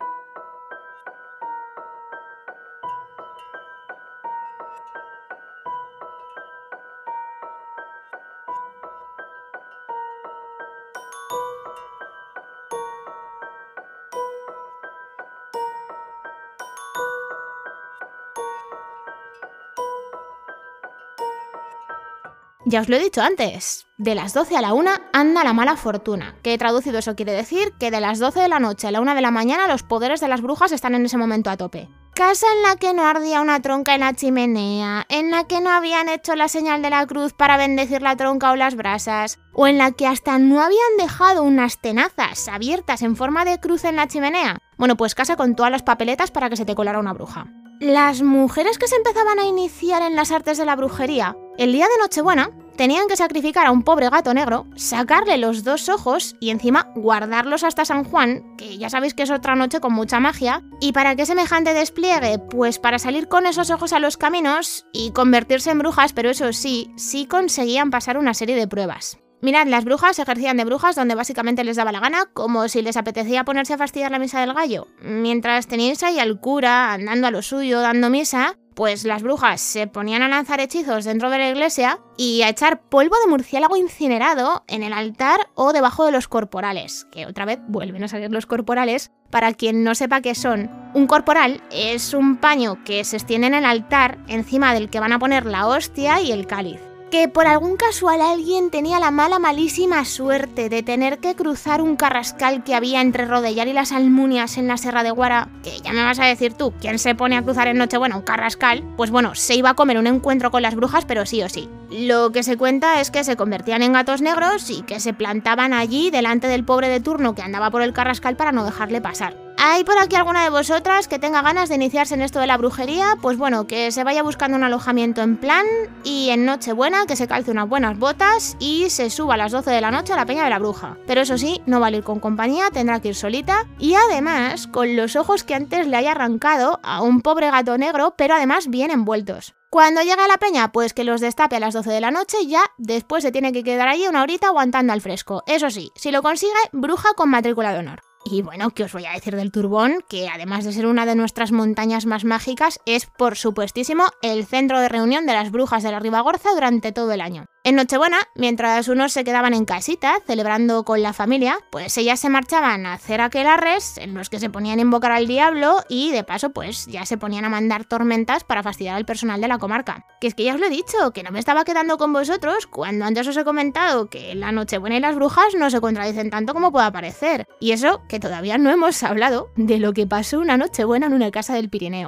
Ya 22.69 22.81
os 22.81 22.90
lo 22.90 22.98
he 22.98 23.00
dicho 23.00 23.22
antes, 23.22 23.88
de 23.98 24.14
las 24.14 24.34
12 24.34 24.58
a 24.58 24.62
la 24.62 24.74
1 24.74 24.92
anda 25.14 25.46
la 25.46 25.54
mala 25.54 25.78
fortuna, 25.78 26.36
que 26.44 26.58
traducido 26.58 27.00
eso 27.00 27.16
quiere 27.16 27.31
decir 27.31 27.72
que 27.80 27.92
de 27.92 28.02
las 28.02 28.19
12 28.19 28.42
de 28.42 28.50
la 28.50 28.60
noche 28.60 28.88
a 28.88 28.92
la 28.92 29.00
1 29.00 29.16
de 29.16 29.22
la 29.22 29.31
mañana 29.31 29.68
los 29.68 29.84
poderes 29.84 30.19
de 30.19 30.28
las 30.28 30.42
brujas 30.42 30.74
están 30.74 30.94
en 30.94 31.06
ese 31.06 31.16
momento 31.16 31.50
a 31.50 31.56
tope. 31.56 31.88
Casa 32.14 32.46
en 32.58 32.64
la 32.64 32.75
que 32.75 32.94
no 32.94 33.08
ardía 33.08 33.40
una 33.40 33.62
tronca 33.62 33.96
en 33.96 34.02
la 34.02 34.14
chimenea, 34.14 35.06
en 35.08 35.31
la 35.31 35.46
que 35.46 35.62
no 35.62 35.69
habían 35.69 36.10
hecho 36.10 36.36
la 36.36 36.50
señal 36.50 36.81
de 36.81 36.90
la 36.90 37.08
cruz 37.08 37.31
para 37.31 37.56
bendecir 37.56 38.02
la 38.02 38.18
tronca 38.18 38.52
o 38.52 38.58
las 38.58 38.75
brasas, 38.75 39.40
o 39.54 39.66
en 39.68 39.78
la 39.78 39.94
que 39.94 40.06
hasta 40.06 40.38
no 40.38 40.62
habían 40.62 40.98
dejado 40.98 41.44
unas 41.44 41.80
tenazas 41.80 42.50
abiertas 42.50 43.02
en 43.02 43.16
forma 43.16 43.46
de 43.46 43.62
cruz 43.62 43.86
en 43.86 43.96
la 43.96 44.10
chimenea. 44.10 44.58
Bueno, 44.78 44.98
pues 44.98 45.16
casa 45.16 45.38
con 45.38 45.56
todas 45.56 45.72
las 45.72 45.84
papeletas 45.84 46.31
para 46.31 46.50
que 46.50 46.58
se 46.58 46.66
te 46.66 46.75
colara 46.75 47.00
una 47.00 47.13
bruja. 47.13 47.48
Las 47.79 48.24
mujeres 48.24 48.79
que 48.79 48.88
se 48.88 48.95
empezaban 48.95 49.38
a 49.38 49.45
iniciar 49.45 50.01
en 50.01 50.15
las 50.15 50.31
artes 50.31 50.57
de 50.57 50.65
la 50.65 50.75
brujería, 50.75 51.38
el 51.59 51.74
día 51.74 51.85
de 51.85 52.01
Nochebuena, 52.01 52.50
tenían 52.75 53.07
que 53.07 53.15
sacrificar 53.15 53.68
a 53.68 53.71
un 53.71 53.83
pobre 53.83 54.09
gato 54.09 54.33
negro, 54.33 54.65
sacarle 54.75 55.38
los 55.38 55.63
dos 55.63 55.88
ojos 55.88 56.35
y 56.39 56.50
encima 56.50 56.91
guardarlos 56.95 57.63
hasta 57.63 57.85
San 57.85 58.03
Juan, 58.03 58.56
que 58.57 58.79
ya 58.79 58.89
sabéis 58.89 59.13
que 59.13 59.24
es 59.24 59.29
otra 59.29 59.56
noche 59.56 59.79
con 59.79 59.94
mucha 59.94 60.19
magia. 60.19 60.63
¿Y 60.81 60.91
para 60.91 61.15
qué 61.15 61.27
semejante 61.27 61.75
despliegue? 61.75 62.39
Pues 62.39 62.79
para 62.79 62.97
salir 62.97 63.27
con 63.27 63.45
esos 63.45 63.69
ojos 63.69 63.94
a 63.94 64.00
los 64.00 64.18
caminos 64.18 64.88
y 64.91 65.12
convertirse 65.12 65.69
en 65.69 65.77
brujas, 65.77 66.13
pero 66.13 66.31
eso 66.31 66.53
sí, 66.53 66.91
sí 66.97 67.27
conseguían 67.27 67.91
pasar 67.91 68.18
una 68.18 68.33
serie 68.33 68.56
de 68.56 68.68
pruebas. 68.68 69.19
Mirad, 69.39 69.68
las 69.68 69.86
brujas 69.86 70.18
ejercían 70.18 70.57
de 70.57 70.66
brujas 70.66 70.95
donde 70.95 71.13
básicamente 71.13 71.63
les 71.63 71.75
daba 71.75 71.92
la 71.92 72.00
gana, 72.00 72.25
como 72.34 72.68
si 72.68 72.81
les 72.81 72.98
apetecía 72.98 73.44
ponerse 73.44 73.74
a 73.74 73.78
fastidiar 73.78 74.12
la 74.12 74.18
misa 74.18 74.42
del 74.42 74.54
gallo. 74.54 74.88
Mientras 75.01 75.68
teníais 75.68 76.01
ahí 76.01 76.18
al 76.19 76.39
cura 76.39 76.92
andando 76.94 77.28
a 77.28 77.31
lo 77.31 77.44
suyo, 77.44 77.81
dando 77.81 78.10
misa, 78.10 78.57
pues 78.74 79.06
las 79.06 79.22
brujas 79.22 79.62
se 79.62 79.86
ponían 79.86 80.24
a 80.24 80.28
lanzar 80.28 80.60
hechizos 80.60 81.06
dentro 81.06 81.30
de 81.30 81.38
la 81.38 81.50
iglesia 81.50 82.00
y 82.18 82.42
a 82.42 82.50
echar 82.50 82.81
polvo 82.81 83.16
de 83.24 83.30
murciélago 83.30 83.78
incinerado 83.78 84.63
en 84.68 84.81
el 84.81 84.94
altar 84.94 85.50
o 85.54 85.72
debajo 85.72 86.06
de 86.06 86.12
los 86.12 86.28
corporales, 86.28 87.06
que 87.12 87.28
otra 87.28 87.45
vez 87.45 87.60
vuelven 87.68 88.04
a 88.04 88.07
salir 88.07 88.31
los 88.31 88.48
corporales. 88.48 89.12
Para 89.30 89.54
quien 89.54 89.84
no 89.84 89.94
sepa 89.94 90.22
qué 90.22 90.34
son, 90.34 90.72
un 90.95 91.06
corporal 91.06 91.62
es 91.72 92.13
un 92.16 92.38
paño 92.38 92.84
que 92.86 93.04
se 93.04 93.18
extiende 93.18 93.48
en 93.48 93.56
el 93.56 93.66
altar 93.66 94.18
encima 94.28 94.74
del 94.74 94.89
que 94.89 95.00
van 95.00 95.13
a 95.13 95.19
poner 95.19 95.45
la 95.45 95.68
hostia 95.68 96.22
y 96.22 96.31
el 96.31 96.48
cáliz 96.48 96.80
que 97.12 97.30
por 97.30 97.48
algún 97.48 97.77
casual 97.77 98.21
alguien 98.21 98.69
tenía 98.69 99.00
la 99.00 99.12
mala 99.12 99.39
malísima 99.39 100.04
suerte 100.04 100.69
de 100.69 100.83
tener 100.83 101.19
que 101.19 101.36
cruzar 101.36 101.81
un 101.81 101.95
carrascal 101.95 102.63
que 102.63 102.75
había 102.75 103.01
entre 103.01 103.25
Rodellar 103.25 103.68
y 103.68 103.74
las 103.74 103.92
Almunias 103.92 104.57
en 104.57 104.68
la 104.68 104.77
Serra 104.77 105.04
de 105.04 105.12
Guara, 105.12 105.50
que 105.63 105.80
ya 105.80 105.94
me 105.94 106.04
vas 106.04 106.19
a 106.19 106.25
decir 106.25 106.54
tú, 106.54 106.74
¿quién 106.81 107.00
se 107.00 107.15
pone 107.15 107.38
a 107.38 107.42
cruzar 107.42 107.68
en 107.68 107.77
Nochebuena 107.77 108.18
un 108.18 108.24
carrascal? 108.24 108.83
Pues 108.98 109.09
bueno, 109.09 109.36
se 109.36 109.56
iba 109.56 109.69
a 109.69 109.75
comer 109.75 109.98
un 109.98 110.07
encuentro 110.07 110.51
con 110.51 110.62
las 110.62 110.75
brujas, 110.75 111.06
pero 111.06 111.25
sí 111.25 111.42
o 111.42 111.50
sí. 111.50 111.69
Lo 111.89 112.31
que 112.31 112.44
se 112.44 112.57
cuenta 112.57 113.00
es 113.00 113.12
que 113.12 113.24
se 113.24 113.38
convertían 113.38 113.81
en 113.83 113.94
gatos 113.94 114.21
negros 114.21 114.69
y 114.69 114.81
que 114.81 115.00
se 115.00 115.13
plantaban 115.13 115.74
allí 115.74 116.12
delante 116.12 116.48
del 116.48 116.65
pobre 116.65 116.89
de 116.89 117.00
turno 117.00 117.36
que 117.36 117.42
andaba 117.42 117.71
por 117.71 117.81
el 117.81 117.94
carrascal 117.94 118.36
para 118.36 118.51
no 118.51 118.65
dejarle 118.65 119.00
pasar. 119.00 119.47
¿Hay 119.59 119.83
por 119.83 119.98
aquí 119.98 120.15
alguna 120.15 120.44
de 120.44 120.51
vosotras 120.51 121.07
que 121.07 121.18
tenga 121.18 121.42
ganas 121.42 121.68
de 121.68 121.75
iniciarse 121.75 122.13
en 122.13 122.21
esto 122.21 122.39
de 122.39 122.45
la 122.45 122.57
brujería? 122.57 123.18
Pues 123.24 123.39
bueno, 123.39 123.65
que 123.65 123.92
se 123.92 124.04
vaya 124.04 124.21
buscando 124.21 124.56
un 124.56 124.63
alojamiento 124.63 125.24
en 125.24 125.36
plan 125.36 125.65
y 126.04 126.30
en 126.30 126.45
Nochebuena 126.45 127.07
que 127.07 127.15
se 127.15 127.27
calce 127.27 127.50
unas 127.50 127.68
buenas 127.68 127.98
botas 127.98 128.56
y 128.59 128.92
se 128.92 129.09
suba 129.09 129.33
a 129.33 129.38
las 129.38 129.51
12 129.51 129.71
de 129.71 129.81
la 129.81 129.89
noche 129.89 130.13
a 130.13 130.15
la 130.15 130.27
Peña 130.27 130.44
de 130.44 130.51
la 130.51 130.59
Bruja. 130.59 130.98
Pero 131.07 131.21
eso 131.21 131.39
sí, 131.39 131.59
no 131.65 131.80
va 131.80 131.88
a 131.88 131.92
ir 131.92 132.04
con 132.04 132.19
compañía, 132.19 132.69
tendrá 132.71 133.00
que 133.00 133.09
ir 133.09 133.15
solita 133.15 133.65
y 133.80 133.95
además 133.95 134.68
con 134.68 134.95
los 134.95 135.15
ojos 135.15 135.44
que 135.44 135.56
antes 135.56 135.88
le 135.88 135.98
haya 135.98 136.12
arrancado 136.12 136.80
a 136.83 137.01
un 137.01 137.21
pobre 137.21 137.50
gato 137.50 137.80
negro, 137.80 138.13
pero 138.15 138.36
además 138.36 138.68
bien 138.68 138.92
envueltos. 138.92 139.56
Cuando 139.71 140.01
llega 140.01 140.24
a 140.24 140.27
la 140.27 140.38
peña, 140.38 140.71
pues 140.71 140.94
que 140.94 141.03
los 141.03 141.19
destape 141.19 141.56
a 141.56 141.60
las 141.60 141.74
12 141.74 141.89
de 141.89 142.01
la 142.01 142.12
noche 142.12 142.38
y 142.44 142.50
ya 142.50 142.62
después 142.77 143.24
se 143.24 143.31
tiene 143.31 143.51
que 143.51 143.63
quedar 143.63 143.88
allí 143.88 144.07
una 144.07 144.21
horita 144.21 144.48
aguantando 144.48 144.94
al 144.94 145.01
fresco. 145.01 145.44
Eso 145.48 145.71
sí, 145.71 145.92
si 145.95 146.12
lo 146.12 146.21
consigue, 146.21 146.53
bruja 146.71 147.10
con 147.15 147.31
matrícula 147.31 147.74
de 147.74 147.80
honor. 147.80 148.06
Y 148.29 148.41
bueno, 148.41 148.71
¿qué 148.71 148.83
os 148.83 148.91
voy 148.91 149.06
a 149.06 149.13
decir 149.13 149.35
del 149.35 149.51
Turbón? 149.51 150.03
Que 150.09 150.27
además 150.27 150.65
de 150.65 150.74
ser 150.74 150.85
una 150.85 151.06
de 151.06 151.15
nuestras 151.15 151.51
montañas 151.51 152.06
más 152.06 152.25
mágicas, 152.25 152.79
es 152.85 153.06
por 153.06 153.38
supuestísimo 153.38 154.03
el 154.21 154.45
centro 154.45 154.81
de 154.81 154.89
reunión 154.89 155.25
de 155.25 155.33
las 155.33 155.50
brujas 155.50 155.83
de 155.83 155.91
la 155.91 156.00
Ribagorza 156.00 156.50
durante 156.53 156.91
todo 156.91 157.12
el 157.13 157.21
año. 157.21 157.45
En 157.68 157.75
Nochebuena, 157.75 158.19
mientras 158.34 158.88
unos 158.88 159.12
se 159.12 159.25
quedaban 159.25 159.54
en 159.54 159.66
casita 159.66 160.19
celebrando 160.25 160.86
con 160.86 161.04
la 161.04 161.12
familia, 161.12 161.60
pues 161.69 161.98
ellas 161.98 162.18
se 162.18 162.30
marchaban 162.30 162.86
a 162.86 162.94
hacer 162.94 163.19
aquelarres 163.19 163.98
en 163.98 164.14
los 164.14 164.30
que 164.30 164.40
se 164.40 164.50
ponían 164.50 164.80
a 164.80 164.84
invocar 164.84 165.12
al 165.12 165.28
diablo 165.28 165.84
y 165.90 166.14
de 166.14 166.24
paso 166.24 166.52
pues 166.52 166.86
ya 166.86 167.06
se 167.06 167.18
ponían 167.18 167.44
a 167.44 167.50
mandar 167.50 167.84
tormentas 167.84 168.46
para 168.46 168.64
fastidiar 168.64 168.96
al 168.96 169.06
personal 169.06 169.42
de 169.42 169.50
la 169.50 169.58
comarca. 169.58 170.06
Que 170.22 170.28
es 170.28 170.34
que 170.34 170.46
ya 170.46 170.54
os 170.54 170.62
lo 170.62 170.68
he 170.68 170.69
dicho, 170.69 171.12
que 171.14 171.24
no 171.24 171.31
me 171.31 171.40
estaba 171.40 171.66
quedando 171.66 171.98
con 171.98 172.14
vosotros 172.14 172.68
cuando 172.68 173.04
antes 173.04 173.28
os 173.28 173.36
he 173.36 173.44
comentado 173.44 174.10
que 174.10 174.34
la 174.34 174.54
Nochebuena 174.54 174.96
y 174.96 175.02
las 175.02 175.16
brujas 175.16 175.54
no 175.54 175.70
se 175.70 175.81
contradicen 175.81 176.30
tanto 176.30 176.54
como 176.54 176.72
pueda 176.72 176.94
parecer. 176.94 177.50
Y 177.60 177.74
eso 177.74 178.02
que 178.08 178.22
todavía 178.22 178.58
no 178.58 178.72
hemos 178.72 179.04
hablado 179.04 179.50
de 179.58 179.80
lo 179.80 179.92
que 179.92 180.08
pasó 180.08 180.40
una 180.40 180.56
Nochebuena 180.56 181.08
en 181.08 181.13
una 181.16 181.31
casa 181.31 181.54
del 181.56 181.70
Pirineo. 181.70 182.08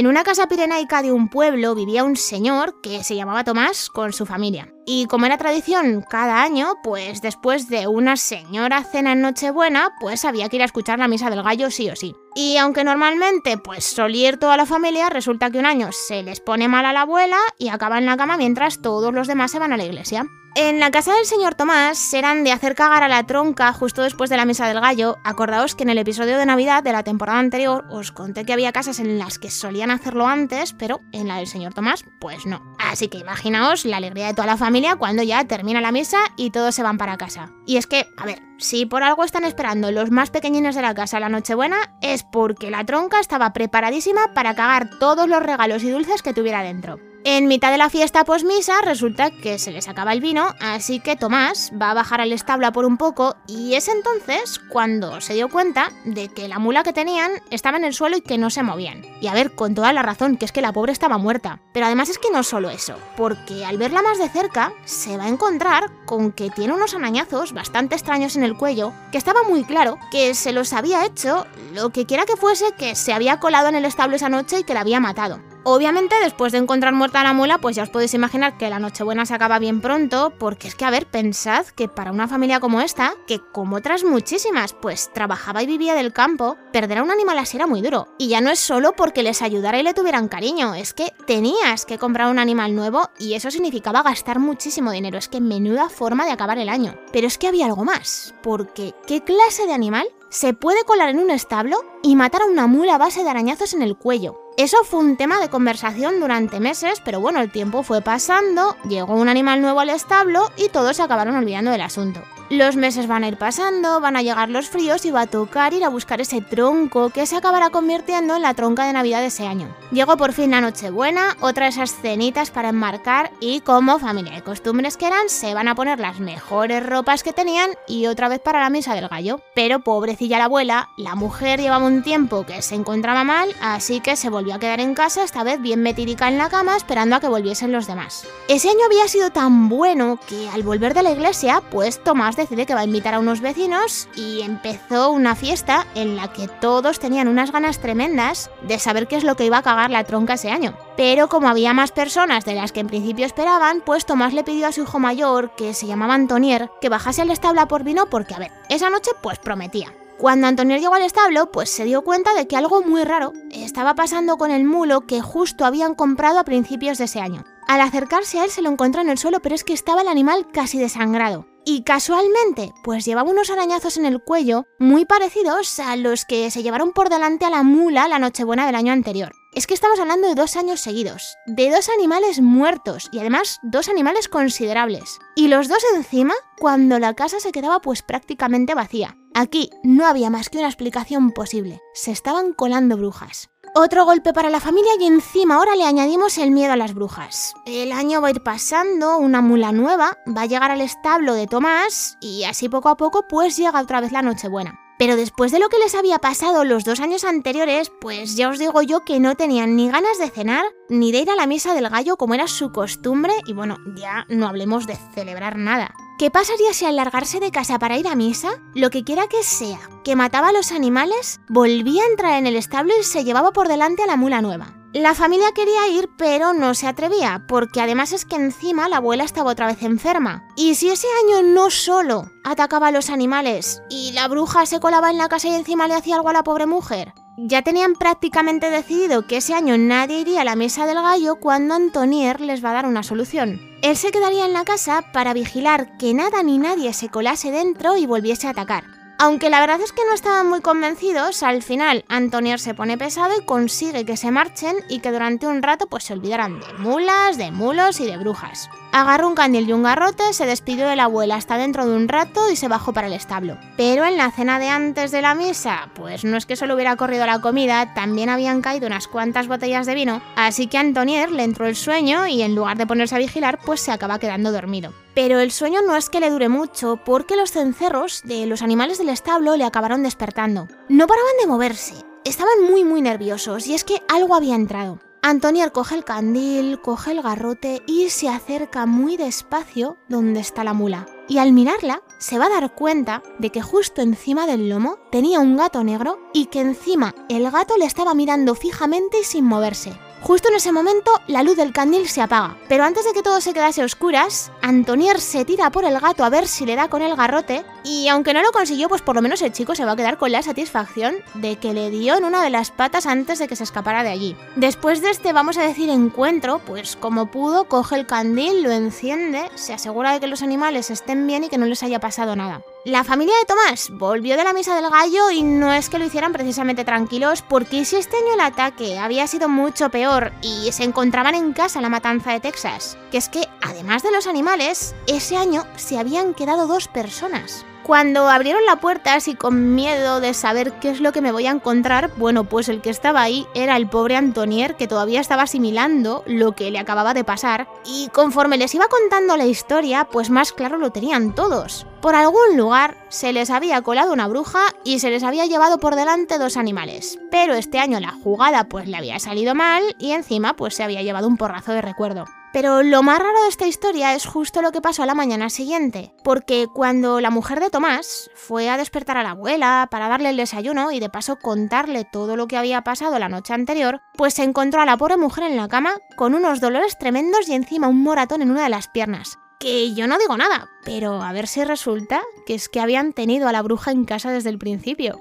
En 0.00 0.06
una 0.06 0.24
casa 0.24 0.46
pirenaica 0.46 1.02
de 1.02 1.12
un 1.12 1.28
pueblo 1.28 1.74
vivía 1.74 2.04
un 2.04 2.16
señor 2.16 2.80
que 2.80 3.04
se 3.04 3.16
llamaba 3.16 3.44
Tomás 3.44 3.90
con 3.90 4.14
su 4.14 4.24
familia. 4.24 4.72
Y 4.86 5.04
como 5.04 5.26
era 5.26 5.36
tradición 5.36 6.02
cada 6.08 6.42
año, 6.42 6.76
pues 6.82 7.20
después 7.20 7.68
de 7.68 7.86
una 7.86 8.16
señora 8.16 8.82
cena 8.82 9.12
en 9.12 9.20
Nochebuena, 9.20 9.90
pues 10.00 10.24
había 10.24 10.48
que 10.48 10.56
ir 10.56 10.62
a 10.62 10.64
escuchar 10.64 10.98
la 10.98 11.06
misa 11.06 11.28
del 11.28 11.42
gallo 11.42 11.70
sí 11.70 11.90
o 11.90 11.96
sí. 11.96 12.14
Y 12.34 12.56
aunque 12.56 12.84
normalmente 12.84 13.58
pues 13.58 13.84
solía 13.84 14.28
ir 14.28 14.38
toda 14.38 14.56
la 14.56 14.66
familia, 14.66 15.08
resulta 15.10 15.50
que 15.50 15.58
un 15.58 15.66
año 15.66 15.90
se 15.92 16.22
les 16.22 16.40
pone 16.40 16.68
mal 16.68 16.86
a 16.86 16.92
la 16.92 17.02
abuela 17.02 17.38
y 17.58 17.68
acaba 17.68 17.98
en 17.98 18.06
la 18.06 18.16
cama 18.16 18.36
mientras 18.36 18.80
todos 18.80 19.12
los 19.12 19.26
demás 19.26 19.50
se 19.50 19.58
van 19.58 19.72
a 19.72 19.76
la 19.76 19.84
iglesia. 19.84 20.26
En 20.56 20.80
la 20.80 20.90
casa 20.90 21.14
del 21.14 21.26
señor 21.26 21.54
Tomás 21.54 22.12
eran 22.12 22.42
de 22.42 22.50
hacer 22.50 22.74
cagar 22.74 23.04
a 23.04 23.08
la 23.08 23.24
tronca 23.24 23.72
justo 23.72 24.02
después 24.02 24.30
de 24.30 24.36
la 24.36 24.44
misa 24.44 24.66
del 24.66 24.80
gallo. 24.80 25.16
Acordaos 25.22 25.76
que 25.76 25.84
en 25.84 25.90
el 25.90 25.98
episodio 25.98 26.38
de 26.38 26.46
Navidad 26.46 26.82
de 26.82 26.90
la 26.90 27.04
temporada 27.04 27.38
anterior 27.38 27.84
os 27.88 28.10
conté 28.10 28.44
que 28.44 28.52
había 28.52 28.72
casas 28.72 28.98
en 28.98 29.16
las 29.16 29.38
que 29.38 29.48
solían 29.48 29.92
hacerlo 29.92 30.26
antes, 30.26 30.72
pero 30.72 31.02
en 31.12 31.28
la 31.28 31.36
del 31.36 31.46
señor 31.46 31.72
Tomás, 31.72 32.04
pues 32.18 32.46
no. 32.46 32.60
Así 32.80 33.06
que 33.06 33.18
imaginaos 33.18 33.84
la 33.84 33.98
alegría 33.98 34.26
de 34.26 34.34
toda 34.34 34.46
la 34.46 34.56
familia 34.56 34.96
cuando 34.96 35.22
ya 35.22 35.44
termina 35.44 35.80
la 35.80 35.92
misa 35.92 36.18
y 36.36 36.50
todos 36.50 36.74
se 36.74 36.82
van 36.82 36.98
para 36.98 37.16
casa. 37.16 37.52
Y 37.64 37.76
es 37.76 37.86
que, 37.86 38.08
a 38.16 38.26
ver, 38.26 38.42
si 38.60 38.86
por 38.86 39.02
algo 39.02 39.24
están 39.24 39.44
esperando 39.44 39.90
los 39.90 40.10
más 40.10 40.30
pequeñines 40.30 40.74
de 40.74 40.82
la 40.82 40.94
casa 40.94 41.18
la 41.18 41.28
Nochebuena, 41.28 41.96
es 42.00 42.22
porque 42.22 42.70
la 42.70 42.84
tronca 42.84 43.18
estaba 43.18 43.52
preparadísima 43.52 44.32
para 44.34 44.54
cagar 44.54 44.90
todos 44.98 45.28
los 45.28 45.42
regalos 45.42 45.82
y 45.82 45.90
dulces 45.90 46.22
que 46.22 46.34
tuviera 46.34 46.62
dentro. 46.62 47.00
En 47.22 47.48
mitad 47.48 47.70
de 47.70 47.76
la 47.76 47.90
fiesta 47.90 48.24
posmisa 48.24 48.80
resulta 48.82 49.30
que 49.30 49.58
se 49.58 49.72
les 49.72 49.88
acaba 49.88 50.14
el 50.14 50.22
vino, 50.22 50.54
así 50.58 51.00
que 51.00 51.16
Tomás 51.16 51.70
va 51.78 51.90
a 51.90 51.94
bajar 51.94 52.22
al 52.22 52.32
establo 52.32 52.72
por 52.72 52.86
un 52.86 52.96
poco 52.96 53.36
y 53.46 53.74
es 53.74 53.88
entonces 53.88 54.58
cuando 54.70 55.20
se 55.20 55.34
dio 55.34 55.50
cuenta 55.50 55.92
de 56.06 56.28
que 56.28 56.48
la 56.48 56.58
mula 56.58 56.82
que 56.82 56.94
tenían 56.94 57.30
estaba 57.50 57.76
en 57.76 57.84
el 57.84 57.92
suelo 57.92 58.16
y 58.16 58.22
que 58.22 58.38
no 58.38 58.48
se 58.48 58.62
movían. 58.62 59.02
Y 59.20 59.26
a 59.26 59.34
ver, 59.34 59.54
con 59.54 59.74
toda 59.74 59.92
la 59.92 60.00
razón, 60.00 60.38
que 60.38 60.46
es 60.46 60.52
que 60.52 60.62
la 60.62 60.72
pobre 60.72 60.92
estaba 60.92 61.18
muerta. 61.18 61.60
Pero 61.74 61.84
además 61.84 62.08
es 62.08 62.18
que 62.18 62.30
no 62.30 62.42
solo 62.42 62.70
eso, 62.70 62.96
porque 63.18 63.66
al 63.66 63.76
verla 63.76 64.00
más 64.00 64.18
de 64.18 64.30
cerca 64.30 64.72
se 64.86 65.18
va 65.18 65.24
a 65.24 65.28
encontrar 65.28 65.90
con 66.10 66.32
que 66.32 66.50
tiene 66.50 66.74
unos 66.74 66.92
arañazos 66.92 67.52
bastante 67.52 67.94
extraños 67.94 68.34
en 68.34 68.42
el 68.42 68.56
cuello, 68.56 68.92
que 69.12 69.18
estaba 69.18 69.44
muy 69.44 69.62
claro 69.62 69.96
que 70.10 70.34
se 70.34 70.52
los 70.52 70.72
había 70.72 71.06
hecho 71.06 71.46
lo 71.72 71.90
que 71.90 72.04
quiera 72.04 72.26
que 72.26 72.36
fuese 72.36 72.72
que 72.76 72.96
se 72.96 73.12
había 73.12 73.38
colado 73.38 73.68
en 73.68 73.76
el 73.76 73.84
establo 73.84 74.16
esa 74.16 74.28
noche 74.28 74.58
y 74.58 74.64
que 74.64 74.74
la 74.74 74.80
había 74.80 74.98
matado. 74.98 75.38
Obviamente, 75.62 76.16
después 76.22 76.52
de 76.52 76.58
encontrar 76.58 76.94
muerta 76.94 77.20
a 77.20 77.24
la 77.24 77.34
mula, 77.34 77.58
pues 77.58 77.76
ya 77.76 77.82
os 77.82 77.90
podéis 77.90 78.14
imaginar 78.14 78.56
que 78.56 78.70
la 78.70 78.78
Nochebuena 78.78 79.26
se 79.26 79.34
acaba 79.34 79.58
bien 79.58 79.82
pronto, 79.82 80.32
porque 80.38 80.68
es 80.68 80.74
que, 80.74 80.86
a 80.86 80.90
ver, 80.90 81.04
pensad 81.04 81.66
que 81.66 81.86
para 81.86 82.12
una 82.12 82.28
familia 82.28 82.60
como 82.60 82.80
esta, 82.80 83.12
que 83.26 83.40
como 83.52 83.76
otras 83.76 84.02
muchísimas, 84.02 84.72
pues 84.72 85.12
trabajaba 85.12 85.62
y 85.62 85.66
vivía 85.66 85.92
del 85.92 86.14
campo, 86.14 86.56
perder 86.72 86.98
a 86.98 87.02
un 87.02 87.10
animal 87.10 87.38
así 87.38 87.58
era 87.58 87.66
muy 87.66 87.82
duro. 87.82 88.08
Y 88.16 88.28
ya 88.28 88.40
no 88.40 88.48
es 88.48 88.58
solo 88.58 88.92
porque 88.92 89.22
les 89.22 89.42
ayudara 89.42 89.78
y 89.78 89.82
le 89.82 89.92
tuvieran 89.92 90.28
cariño, 90.28 90.74
es 90.74 90.94
que 90.94 91.12
tenías 91.26 91.84
que 91.84 91.98
comprar 91.98 92.30
un 92.30 92.38
animal 92.38 92.74
nuevo 92.74 93.10
y 93.18 93.34
eso 93.34 93.50
significaba 93.50 94.02
gastar 94.02 94.38
muchísimo 94.38 94.92
dinero. 94.92 95.18
Es 95.18 95.28
que 95.28 95.42
menuda 95.42 95.90
forma 96.00 96.24
de 96.24 96.32
acabar 96.32 96.56
el 96.56 96.70
año. 96.70 96.94
Pero 97.12 97.26
es 97.26 97.36
que 97.36 97.46
había 97.46 97.66
algo 97.66 97.84
más, 97.84 98.34
porque 98.42 98.94
¿qué 99.06 99.22
clase 99.22 99.66
de 99.66 99.74
animal 99.74 100.08
se 100.30 100.54
puede 100.54 100.82
colar 100.84 101.10
en 101.10 101.18
un 101.18 101.30
establo 101.30 101.76
y 102.02 102.16
matar 102.16 102.40
a 102.40 102.46
una 102.46 102.66
mula 102.66 102.94
a 102.94 102.98
base 102.98 103.22
de 103.22 103.28
arañazos 103.28 103.74
en 103.74 103.82
el 103.82 103.98
cuello? 103.98 104.40
Eso 104.56 104.78
fue 104.84 105.00
un 105.00 105.18
tema 105.18 105.40
de 105.40 105.50
conversación 105.50 106.18
durante 106.18 106.58
meses, 106.58 107.02
pero 107.04 107.20
bueno, 107.20 107.40
el 107.40 107.52
tiempo 107.52 107.82
fue 107.82 108.00
pasando, 108.00 108.78
llegó 108.88 109.14
un 109.14 109.28
animal 109.28 109.60
nuevo 109.60 109.80
al 109.80 109.90
establo 109.90 110.50
y 110.56 110.70
todos 110.70 110.96
se 110.96 111.02
acabaron 111.02 111.36
olvidando 111.36 111.70
del 111.70 111.82
asunto. 111.82 112.22
Los 112.50 112.74
meses 112.74 113.06
van 113.06 113.22
a 113.22 113.28
ir 113.28 113.36
pasando, 113.36 114.00
van 114.00 114.16
a 114.16 114.22
llegar 114.22 114.48
los 114.48 114.68
fríos 114.68 115.04
y 115.04 115.12
va 115.12 115.20
a 115.20 115.26
tocar 115.28 115.72
ir 115.72 115.84
a 115.84 115.88
buscar 115.88 116.20
ese 116.20 116.40
tronco 116.40 117.10
que 117.10 117.24
se 117.24 117.36
acabará 117.36 117.70
convirtiendo 117.70 118.34
en 118.34 118.42
la 118.42 118.54
tronca 118.54 118.84
de 118.86 118.92
Navidad 118.92 119.20
de 119.20 119.26
ese 119.26 119.46
año. 119.46 119.72
Llegó 119.92 120.16
por 120.16 120.32
fin 120.32 120.50
la 120.50 120.60
Nochebuena, 120.60 121.36
otra 121.42 121.66
de 121.66 121.70
esas 121.70 121.94
cenitas 121.94 122.50
para 122.50 122.70
enmarcar 122.70 123.30
y 123.38 123.60
como 123.60 124.00
familia 124.00 124.32
de 124.32 124.42
costumbres 124.42 124.96
que 124.96 125.06
eran, 125.06 125.28
se 125.28 125.54
van 125.54 125.68
a 125.68 125.76
poner 125.76 126.00
las 126.00 126.18
mejores 126.18 126.84
ropas 126.84 127.22
que 127.22 127.32
tenían 127.32 127.70
y 127.86 128.08
otra 128.08 128.28
vez 128.28 128.40
para 128.40 128.58
la 128.58 128.68
misa 128.68 128.96
del 128.96 129.06
gallo. 129.06 129.40
Pero 129.54 129.84
pobrecilla 129.84 130.38
la 130.38 130.46
abuela, 130.46 130.88
la 130.96 131.14
mujer 131.14 131.60
llevaba 131.60 131.86
un 131.86 132.02
tiempo 132.02 132.44
que 132.46 132.62
se 132.62 132.74
encontraba 132.74 133.22
mal, 133.22 133.54
así 133.60 134.00
que 134.00 134.16
se 134.16 134.28
volvió 134.28 134.56
a 134.56 134.58
quedar 134.58 134.80
en 134.80 134.94
casa, 134.94 135.22
esta 135.22 135.44
vez 135.44 135.62
bien 135.62 135.84
metidica 135.84 136.26
en 136.26 136.36
la 136.36 136.48
cama 136.48 136.76
esperando 136.76 137.14
a 137.14 137.20
que 137.20 137.28
volviesen 137.28 137.70
los 137.70 137.86
demás. 137.86 138.26
Ese 138.48 138.70
año 138.70 138.86
había 138.86 139.06
sido 139.06 139.30
tan 139.30 139.68
bueno 139.68 140.18
que 140.28 140.48
al 140.48 140.64
volver 140.64 140.94
de 140.94 141.04
la 141.04 141.12
iglesia, 141.12 141.62
pues 141.70 142.02
Tomás 142.02 142.39
decide 142.40 142.66
que 142.66 142.74
va 142.74 142.80
a 142.80 142.84
invitar 142.84 143.14
a 143.14 143.18
unos 143.18 143.40
vecinos 143.40 144.08
y 144.16 144.40
empezó 144.42 145.10
una 145.10 145.36
fiesta 145.36 145.86
en 145.94 146.16
la 146.16 146.32
que 146.32 146.48
todos 146.48 146.98
tenían 146.98 147.28
unas 147.28 147.52
ganas 147.52 147.78
tremendas 147.78 148.50
de 148.62 148.78
saber 148.78 149.06
qué 149.06 149.16
es 149.16 149.24
lo 149.24 149.36
que 149.36 149.46
iba 149.46 149.58
a 149.58 149.62
cagar 149.62 149.90
la 149.90 150.04
tronca 150.04 150.34
ese 150.34 150.50
año. 150.50 150.76
Pero 150.96 151.28
como 151.28 151.48
había 151.48 151.72
más 151.72 151.92
personas 151.92 152.44
de 152.44 152.54
las 152.54 152.72
que 152.72 152.80
en 152.80 152.88
principio 152.88 153.26
esperaban, 153.26 153.82
pues 153.84 154.06
Tomás 154.06 154.34
le 154.34 154.44
pidió 154.44 154.66
a 154.66 154.72
su 154.72 154.82
hijo 154.82 154.98
mayor, 154.98 155.54
que 155.54 155.74
se 155.74 155.86
llamaba 155.86 156.14
Antonier, 156.14 156.70
que 156.80 156.88
bajase 156.88 157.22
al 157.22 157.30
establo 157.30 157.66
por 157.68 157.84
vino 157.84 158.06
porque, 158.10 158.34
a 158.34 158.38
ver, 158.38 158.52
esa 158.68 158.90
noche 158.90 159.10
pues 159.22 159.38
prometía. 159.38 159.94
Cuando 160.20 160.48
Antonier 160.48 160.80
llegó 160.80 160.94
al 160.94 161.02
establo, 161.02 161.50
pues 161.50 161.70
se 161.70 161.84
dio 161.84 162.02
cuenta 162.02 162.34
de 162.34 162.46
que 162.46 162.54
algo 162.54 162.82
muy 162.82 163.04
raro 163.04 163.32
estaba 163.50 163.94
pasando 163.94 164.36
con 164.36 164.50
el 164.50 164.64
mulo 164.64 165.06
que 165.06 165.22
justo 165.22 165.64
habían 165.64 165.94
comprado 165.94 166.38
a 166.38 166.44
principios 166.44 166.98
de 166.98 167.04
ese 167.04 167.20
año. 167.20 167.44
Al 167.66 167.80
acercarse 167.80 168.38
a 168.38 168.44
él 168.44 168.50
se 168.50 168.60
lo 168.60 168.68
encontró 168.68 169.00
en 169.00 169.08
el 169.08 169.16
suelo, 169.16 169.40
pero 169.40 169.54
es 169.54 169.64
que 169.64 169.72
estaba 169.72 170.02
el 170.02 170.08
animal 170.08 170.46
casi 170.52 170.78
desangrado. 170.78 171.46
Y 171.72 171.84
casualmente, 171.84 172.74
pues 172.82 173.04
llevaba 173.04 173.30
unos 173.30 173.48
arañazos 173.48 173.96
en 173.96 174.04
el 174.04 174.20
cuello 174.20 174.64
muy 174.80 175.04
parecidos 175.04 175.78
a 175.78 175.94
los 175.94 176.24
que 176.24 176.50
se 176.50 176.64
llevaron 176.64 176.90
por 176.90 177.10
delante 177.10 177.44
a 177.44 177.50
la 177.50 177.62
mula 177.62 178.08
la 178.08 178.18
Nochebuena 178.18 178.66
del 178.66 178.74
año 178.74 178.92
anterior. 178.92 179.30
Es 179.54 179.68
que 179.68 179.74
estamos 179.74 180.00
hablando 180.00 180.26
de 180.26 180.34
dos 180.34 180.56
años 180.56 180.80
seguidos, 180.80 181.36
de 181.46 181.70
dos 181.70 181.88
animales 181.88 182.40
muertos 182.40 183.08
y 183.12 183.20
además 183.20 183.60
dos 183.62 183.88
animales 183.88 184.26
considerables. 184.26 185.20
Y 185.36 185.46
los 185.46 185.68
dos 185.68 185.84
encima 185.94 186.34
cuando 186.58 186.98
la 186.98 187.14
casa 187.14 187.38
se 187.38 187.52
quedaba 187.52 187.80
pues 187.80 188.02
prácticamente 188.02 188.74
vacía. 188.74 189.16
Aquí 189.32 189.70
no 189.84 190.06
había 190.06 190.28
más 190.28 190.48
que 190.48 190.58
una 190.58 190.66
explicación 190.66 191.30
posible. 191.30 191.78
Se 191.94 192.10
estaban 192.10 192.52
colando 192.52 192.96
brujas. 192.96 193.48
Otro 193.72 194.04
golpe 194.04 194.32
para 194.32 194.50
la 194.50 194.58
familia 194.58 194.90
y 194.98 195.06
encima 195.06 195.54
ahora 195.54 195.76
le 195.76 195.84
añadimos 195.84 196.38
el 196.38 196.50
miedo 196.50 196.72
a 196.72 196.76
las 196.76 196.92
brujas. 196.92 197.54
El 197.66 197.92
año 197.92 198.20
va 198.20 198.26
a 198.26 198.30
ir 198.32 198.42
pasando, 198.42 199.16
una 199.18 199.42
mula 199.42 199.70
nueva 199.70 200.18
va 200.26 200.42
a 200.42 200.46
llegar 200.46 200.72
al 200.72 200.80
establo 200.80 201.34
de 201.34 201.46
Tomás 201.46 202.18
y 202.20 202.42
así 202.42 202.68
poco 202.68 202.88
a 202.88 202.96
poco 202.96 203.28
pues 203.28 203.56
llega 203.56 203.80
otra 203.80 204.00
vez 204.00 204.10
la 204.10 204.22
Nochebuena. 204.22 204.89
Pero 205.00 205.16
después 205.16 205.50
de 205.50 205.58
lo 205.58 205.70
que 205.70 205.78
les 205.78 205.94
había 205.94 206.18
pasado 206.18 206.62
los 206.62 206.84
dos 206.84 207.00
años 207.00 207.24
anteriores, 207.24 207.90
pues 208.02 208.36
ya 208.36 208.50
os 208.50 208.58
digo 208.58 208.82
yo 208.82 209.02
que 209.02 209.18
no 209.18 209.34
tenían 209.34 209.74
ni 209.74 209.88
ganas 209.88 210.18
de 210.18 210.28
cenar 210.28 210.62
ni 210.90 211.10
de 211.10 211.20
ir 211.20 211.30
a 211.30 211.36
la 211.36 211.46
misa 211.46 211.72
del 211.72 211.88
gallo 211.88 212.18
como 212.18 212.34
era 212.34 212.46
su 212.46 212.70
costumbre 212.70 213.32
y 213.46 213.54
bueno, 213.54 213.78
ya 213.96 214.26
no 214.28 214.46
hablemos 214.46 214.86
de 214.86 214.98
celebrar 215.14 215.56
nada. 215.56 215.94
¿Qué 216.18 216.30
pasaría 216.30 216.74
si 216.74 216.84
al 216.84 216.96
largarse 216.96 217.40
de 217.40 217.50
casa 217.50 217.78
para 217.78 217.96
ir 217.96 218.08
a 218.08 218.14
misa, 218.14 218.50
lo 218.74 218.90
que 218.90 219.02
quiera 219.02 219.26
que 219.26 219.42
sea, 219.42 219.80
que 220.04 220.16
mataba 220.16 220.50
a 220.50 220.52
los 220.52 220.70
animales, 220.70 221.40
volvía 221.48 222.02
a 222.02 222.10
entrar 222.10 222.38
en 222.38 222.46
el 222.46 222.56
establo 222.56 222.92
y 223.00 223.02
se 223.02 223.24
llevaba 223.24 223.52
por 223.52 223.68
delante 223.68 224.02
a 224.02 224.06
la 224.06 224.18
mula 224.18 224.42
nueva? 224.42 224.79
La 224.92 225.14
familia 225.14 225.52
quería 225.54 225.86
ir, 225.86 226.10
pero 226.18 226.52
no 226.52 226.74
se 226.74 226.88
atrevía, 226.88 227.44
porque 227.46 227.80
además 227.80 228.12
es 228.12 228.24
que 228.24 228.34
encima 228.34 228.88
la 228.88 228.96
abuela 228.96 229.22
estaba 229.22 229.52
otra 229.52 229.68
vez 229.68 229.80
enferma. 229.84 230.48
Y 230.56 230.74
si 230.74 230.90
ese 230.90 231.06
año 231.24 231.42
no 231.42 231.70
solo 231.70 232.28
atacaba 232.42 232.88
a 232.88 232.90
los 232.90 233.08
animales 233.08 233.82
y 233.88 234.10
la 234.10 234.26
bruja 234.26 234.66
se 234.66 234.80
colaba 234.80 235.10
en 235.10 235.18
la 235.18 235.28
casa 235.28 235.46
y 235.46 235.54
encima 235.54 235.86
le 235.86 235.94
hacía 235.94 236.16
algo 236.16 236.30
a 236.30 236.32
la 236.32 236.42
pobre 236.42 236.66
mujer, 236.66 237.14
ya 237.36 237.62
tenían 237.62 237.94
prácticamente 237.94 238.68
decidido 238.68 239.28
que 239.28 239.36
ese 239.36 239.54
año 239.54 239.78
nadie 239.78 240.22
iría 240.22 240.40
a 240.40 240.44
la 240.44 240.56
mesa 240.56 240.86
del 240.86 241.00
gallo 241.00 241.36
cuando 241.36 241.74
Antonier 241.74 242.40
les 242.40 242.64
va 242.64 242.70
a 242.70 242.74
dar 242.74 242.86
una 242.86 243.04
solución. 243.04 243.60
Él 243.82 243.96
se 243.96 244.10
quedaría 244.10 244.44
en 244.44 244.52
la 244.52 244.64
casa 244.64 245.04
para 245.12 245.34
vigilar 245.34 245.96
que 245.98 246.14
nada 246.14 246.42
ni 246.42 246.58
nadie 246.58 246.92
se 246.94 247.10
colase 247.10 247.52
dentro 247.52 247.96
y 247.96 248.06
volviese 248.06 248.48
a 248.48 248.50
atacar. 248.50 248.99
Aunque 249.22 249.50
la 249.50 249.60
verdad 249.60 249.82
es 249.82 249.92
que 249.92 250.00
no 250.06 250.14
estaban 250.14 250.48
muy 250.48 250.62
convencidos, 250.62 251.42
al 251.42 251.62
final 251.62 252.06
Antonier 252.08 252.58
se 252.58 252.72
pone 252.72 252.96
pesado 252.96 253.38
y 253.38 253.44
consigue 253.44 254.06
que 254.06 254.16
se 254.16 254.30
marchen 254.30 254.76
y 254.88 255.00
que 255.00 255.12
durante 255.12 255.46
un 255.46 255.62
rato 255.62 255.88
pues 255.88 256.04
se 256.04 256.14
olvidaran 256.14 256.58
de 256.58 256.72
mulas, 256.78 257.36
de 257.36 257.50
mulos 257.50 258.00
y 258.00 258.06
de 258.06 258.16
brujas. 258.16 258.70
Agarró 258.92 259.28
un 259.28 259.36
candil 259.36 259.68
y 259.68 259.72
un 259.72 259.84
garrote, 259.84 260.32
se 260.32 260.46
despidió 260.46 260.88
de 260.88 260.96
la 260.96 261.04
abuela 261.04 261.36
hasta 261.36 261.56
dentro 261.56 261.86
de 261.86 261.94
un 261.94 262.08
rato 262.08 262.50
y 262.50 262.56
se 262.56 262.66
bajó 262.66 262.92
para 262.92 263.06
el 263.06 263.12
establo. 263.12 263.56
Pero 263.76 264.04
en 264.04 264.16
la 264.16 264.32
cena 264.32 264.58
de 264.58 264.68
antes 264.68 265.12
de 265.12 265.22
la 265.22 265.36
misa, 265.36 265.90
pues 265.94 266.24
no 266.24 266.36
es 266.36 266.44
que 266.44 266.56
solo 266.56 266.74
hubiera 266.74 266.96
corrido 266.96 267.24
la 267.24 267.40
comida, 267.40 267.94
también 267.94 268.28
habían 268.28 268.62
caído 268.62 268.88
unas 268.88 269.06
cuantas 269.06 269.46
botellas 269.46 269.86
de 269.86 269.94
vino, 269.94 270.20
así 270.34 270.66
que 270.66 270.76
a 270.76 270.80
Antonier 270.80 271.30
le 271.30 271.44
entró 271.44 271.66
el 271.66 271.76
sueño 271.76 272.26
y 272.26 272.42
en 272.42 272.56
lugar 272.56 272.78
de 272.78 272.86
ponerse 272.86 273.14
a 273.14 273.18
vigilar, 273.18 273.60
pues 273.64 273.80
se 273.80 273.92
acaba 273.92 274.18
quedando 274.18 274.50
dormido. 274.50 274.92
Pero 275.14 275.38
el 275.38 275.52
sueño 275.52 275.82
no 275.86 275.94
es 275.94 276.10
que 276.10 276.20
le 276.20 276.30
dure 276.30 276.48
mucho, 276.48 276.98
porque 277.04 277.36
los 277.36 277.52
cencerros 277.52 278.22
de 278.24 278.46
los 278.46 278.60
animales 278.60 278.98
del 278.98 279.10
establo 279.10 279.56
le 279.56 279.64
acabaron 279.64 280.02
despertando. 280.02 280.66
No 280.88 281.06
paraban 281.06 281.34
de 281.40 281.46
moverse, 281.46 281.94
estaban 282.24 282.64
muy 282.68 282.82
muy 282.82 283.02
nerviosos 283.02 283.68
y 283.68 283.74
es 283.74 283.84
que 283.84 284.02
algo 284.08 284.34
había 284.34 284.56
entrado. 284.56 284.98
Antonier 285.22 285.70
coge 285.70 285.96
el 285.96 286.04
candil, 286.04 286.80
coge 286.80 287.10
el 287.10 287.20
garrote 287.20 287.82
y 287.86 288.08
se 288.08 288.30
acerca 288.30 288.86
muy 288.86 289.18
despacio 289.18 289.98
donde 290.08 290.40
está 290.40 290.64
la 290.64 290.72
mula. 290.72 291.06
Y 291.28 291.36
al 291.36 291.52
mirarla, 291.52 292.02
se 292.18 292.38
va 292.38 292.46
a 292.46 292.48
dar 292.48 292.74
cuenta 292.74 293.22
de 293.38 293.50
que 293.50 293.60
justo 293.60 294.00
encima 294.00 294.46
del 294.46 294.70
lomo 294.70 294.96
tenía 295.12 295.40
un 295.40 295.58
gato 295.58 295.84
negro 295.84 296.18
y 296.32 296.46
que 296.46 296.60
encima 296.60 297.14
el 297.28 297.50
gato 297.50 297.76
le 297.76 297.84
estaba 297.84 298.14
mirando 298.14 298.54
fijamente 298.54 299.20
y 299.20 299.24
sin 299.24 299.44
moverse. 299.44 299.92
Justo 300.22 300.48
en 300.48 300.56
ese 300.56 300.70
momento, 300.70 301.10
la 301.28 301.42
luz 301.42 301.56
del 301.56 301.72
candil 301.72 302.06
se 302.06 302.20
apaga, 302.20 302.56
pero 302.68 302.84
antes 302.84 303.04
de 303.06 303.12
que 303.12 303.22
todo 303.22 303.40
se 303.40 303.54
quedase 303.54 303.80
a 303.80 303.86
oscuras, 303.86 304.52
Antonier 304.60 305.18
se 305.18 305.46
tira 305.46 305.70
por 305.70 305.84
el 305.84 305.98
gato 305.98 306.24
a 306.24 306.28
ver 306.28 306.46
si 306.46 306.66
le 306.66 306.76
da 306.76 306.88
con 306.88 307.00
el 307.00 307.16
garrote, 307.16 307.64
y 307.84 308.06
aunque 308.08 308.34
no 308.34 308.42
lo 308.42 308.52
consiguió, 308.52 308.88
pues 308.88 309.00
por 309.00 309.14
lo 309.14 309.22
menos 309.22 309.40
el 309.40 309.52
chico 309.52 309.74
se 309.74 309.84
va 309.84 309.92
a 309.92 309.96
quedar 309.96 310.18
con 310.18 310.30
la 310.30 310.42
satisfacción 310.42 311.16
de 311.34 311.56
que 311.56 311.72
le 311.72 311.90
dio 311.90 312.18
en 312.18 312.24
una 312.24 312.42
de 312.42 312.50
las 312.50 312.70
patas 312.70 313.06
antes 313.06 313.38
de 313.38 313.48
que 313.48 313.56
se 313.56 313.64
escapara 313.64 314.02
de 314.02 314.10
allí. 314.10 314.36
Después 314.56 315.00
de 315.00 315.10
este, 315.10 315.32
vamos 315.32 315.56
a 315.56 315.62
decir, 315.62 315.88
encuentro, 315.88 316.58
pues 316.58 316.96
como 316.96 317.30
pudo, 317.30 317.64
coge 317.64 317.96
el 317.96 318.06
candil, 318.06 318.62
lo 318.62 318.70
enciende, 318.70 319.50
se 319.54 319.72
asegura 319.72 320.12
de 320.12 320.20
que 320.20 320.26
los 320.26 320.42
animales 320.42 320.90
estén 320.90 321.26
bien 321.26 321.44
y 321.44 321.48
que 321.48 321.58
no 321.58 321.66
les 321.66 321.82
haya 321.82 321.98
pasado 321.98 322.36
nada. 322.36 322.62
La 322.86 323.04
familia 323.04 323.34
de 323.38 323.44
Tomás 323.44 323.90
volvió 323.90 324.38
de 324.38 324.44
la 324.44 324.54
misa 324.54 324.74
del 324.74 324.88
gallo 324.88 325.30
y 325.30 325.42
no 325.42 325.70
es 325.70 325.90
que 325.90 325.98
lo 325.98 326.06
hicieran 326.06 326.32
precisamente 326.32 326.82
tranquilos, 326.82 327.44
porque 327.46 327.84
si 327.84 327.96
este 327.96 328.16
año 328.16 328.32
el 328.32 328.40
ataque 328.40 328.98
había 328.98 329.26
sido 329.26 329.50
mucho 329.50 329.90
peor 329.90 330.32
y 330.40 330.72
se 330.72 330.84
encontraban 330.84 331.34
en 331.34 331.52
casa 331.52 331.82
la 331.82 331.90
matanza 331.90 332.32
de 332.32 332.40
Texas, 332.40 332.96
que 333.10 333.18
es 333.18 333.28
que 333.28 333.46
además 333.60 334.02
de 334.02 334.12
los 334.12 334.26
animales, 334.26 334.94
ese 335.06 335.36
año 335.36 335.66
se 335.76 335.98
habían 335.98 336.32
quedado 336.32 336.66
dos 336.66 336.88
personas. 336.88 337.66
Cuando 337.90 338.28
abrieron 338.28 338.64
la 338.66 338.76
puerta, 338.76 339.14
así 339.14 339.34
con 339.34 339.74
miedo 339.74 340.20
de 340.20 340.32
saber 340.32 340.74
qué 340.74 340.90
es 340.90 341.00
lo 341.00 341.10
que 341.10 341.20
me 341.20 341.32
voy 341.32 341.48
a 341.48 341.50
encontrar, 341.50 342.12
bueno, 342.18 342.44
pues 342.44 342.68
el 342.68 342.82
que 342.82 342.90
estaba 342.90 343.20
ahí 343.20 343.48
era 343.52 343.76
el 343.76 343.88
pobre 343.88 344.14
Antonier, 344.14 344.76
que 344.76 344.86
todavía 344.86 345.20
estaba 345.20 345.42
asimilando 345.42 346.22
lo 346.24 346.52
que 346.52 346.70
le 346.70 346.78
acababa 346.78 347.14
de 347.14 347.24
pasar, 347.24 347.66
y 347.84 348.06
conforme 348.10 348.58
les 348.58 348.72
iba 348.76 348.86
contando 348.86 349.36
la 349.36 349.46
historia, 349.46 350.04
pues 350.04 350.30
más 350.30 350.52
claro 350.52 350.78
lo 350.78 350.92
tenían 350.92 351.34
todos. 351.34 351.84
Por 352.00 352.14
algún 352.14 352.56
lugar 352.56 352.96
se 353.08 353.32
les 353.32 353.50
había 353.50 353.82
colado 353.82 354.12
una 354.12 354.28
bruja 354.28 354.60
y 354.84 355.00
se 355.00 355.10
les 355.10 355.24
había 355.24 355.46
llevado 355.46 355.80
por 355.80 355.96
delante 355.96 356.38
dos 356.38 356.56
animales. 356.56 357.18
Pero 357.32 357.54
este 357.54 357.80
año 357.80 357.98
la 357.98 358.12
jugada 358.12 358.68
pues 358.68 358.86
le 358.86 358.96
había 358.96 359.18
salido 359.18 359.56
mal 359.56 359.82
y 359.98 360.12
encima 360.12 360.54
pues 360.54 360.76
se 360.76 360.84
había 360.84 361.02
llevado 361.02 361.26
un 361.26 361.36
porrazo 361.36 361.72
de 361.72 361.82
recuerdo. 361.82 362.26
Pero 362.52 362.82
lo 362.82 363.02
más 363.02 363.18
raro 363.18 363.42
de 363.42 363.48
esta 363.48 363.66
historia 363.66 364.14
es 364.14 364.26
justo 364.26 364.60
lo 364.60 364.72
que 364.72 364.80
pasó 364.80 365.04
a 365.04 365.06
la 365.06 365.14
mañana 365.14 365.50
siguiente, 365.50 366.12
porque 366.24 366.66
cuando 366.72 367.20
la 367.20 367.30
mujer 367.30 367.60
de 367.60 367.70
Tomás 367.70 368.30
fue 368.34 368.68
a 368.68 368.76
despertar 368.76 369.16
a 369.16 369.22
la 369.22 369.30
abuela 369.30 369.86
para 369.90 370.08
darle 370.08 370.30
el 370.30 370.36
desayuno 370.36 370.90
y 370.90 370.98
de 370.98 371.08
paso 371.08 371.36
contarle 371.36 372.04
todo 372.04 372.36
lo 372.36 372.48
que 372.48 372.56
había 372.56 372.82
pasado 372.82 373.18
la 373.20 373.28
noche 373.28 373.54
anterior, 373.54 374.00
pues 374.16 374.34
se 374.34 374.42
encontró 374.42 374.80
a 374.80 374.86
la 374.86 374.96
pobre 374.96 375.16
mujer 375.16 375.44
en 375.44 375.56
la 375.56 375.68
cama 375.68 375.94
con 376.16 376.34
unos 376.34 376.60
dolores 376.60 376.98
tremendos 376.98 377.48
y 377.48 377.54
encima 377.54 377.86
un 377.86 378.02
moratón 378.02 378.42
en 378.42 378.50
una 378.50 378.64
de 378.64 378.70
las 378.70 378.88
piernas. 378.88 379.38
Que 379.60 379.94
yo 379.94 380.06
no 380.06 380.18
digo 380.18 380.36
nada, 380.36 380.70
pero 380.84 381.22
a 381.22 381.32
ver 381.32 381.46
si 381.46 381.62
resulta 381.62 382.22
que 382.46 382.54
es 382.54 382.68
que 382.68 382.80
habían 382.80 383.12
tenido 383.12 383.46
a 383.46 383.52
la 383.52 383.62
bruja 383.62 383.92
en 383.92 384.06
casa 384.06 384.30
desde 384.32 384.48
el 384.48 384.58
principio. 384.58 385.20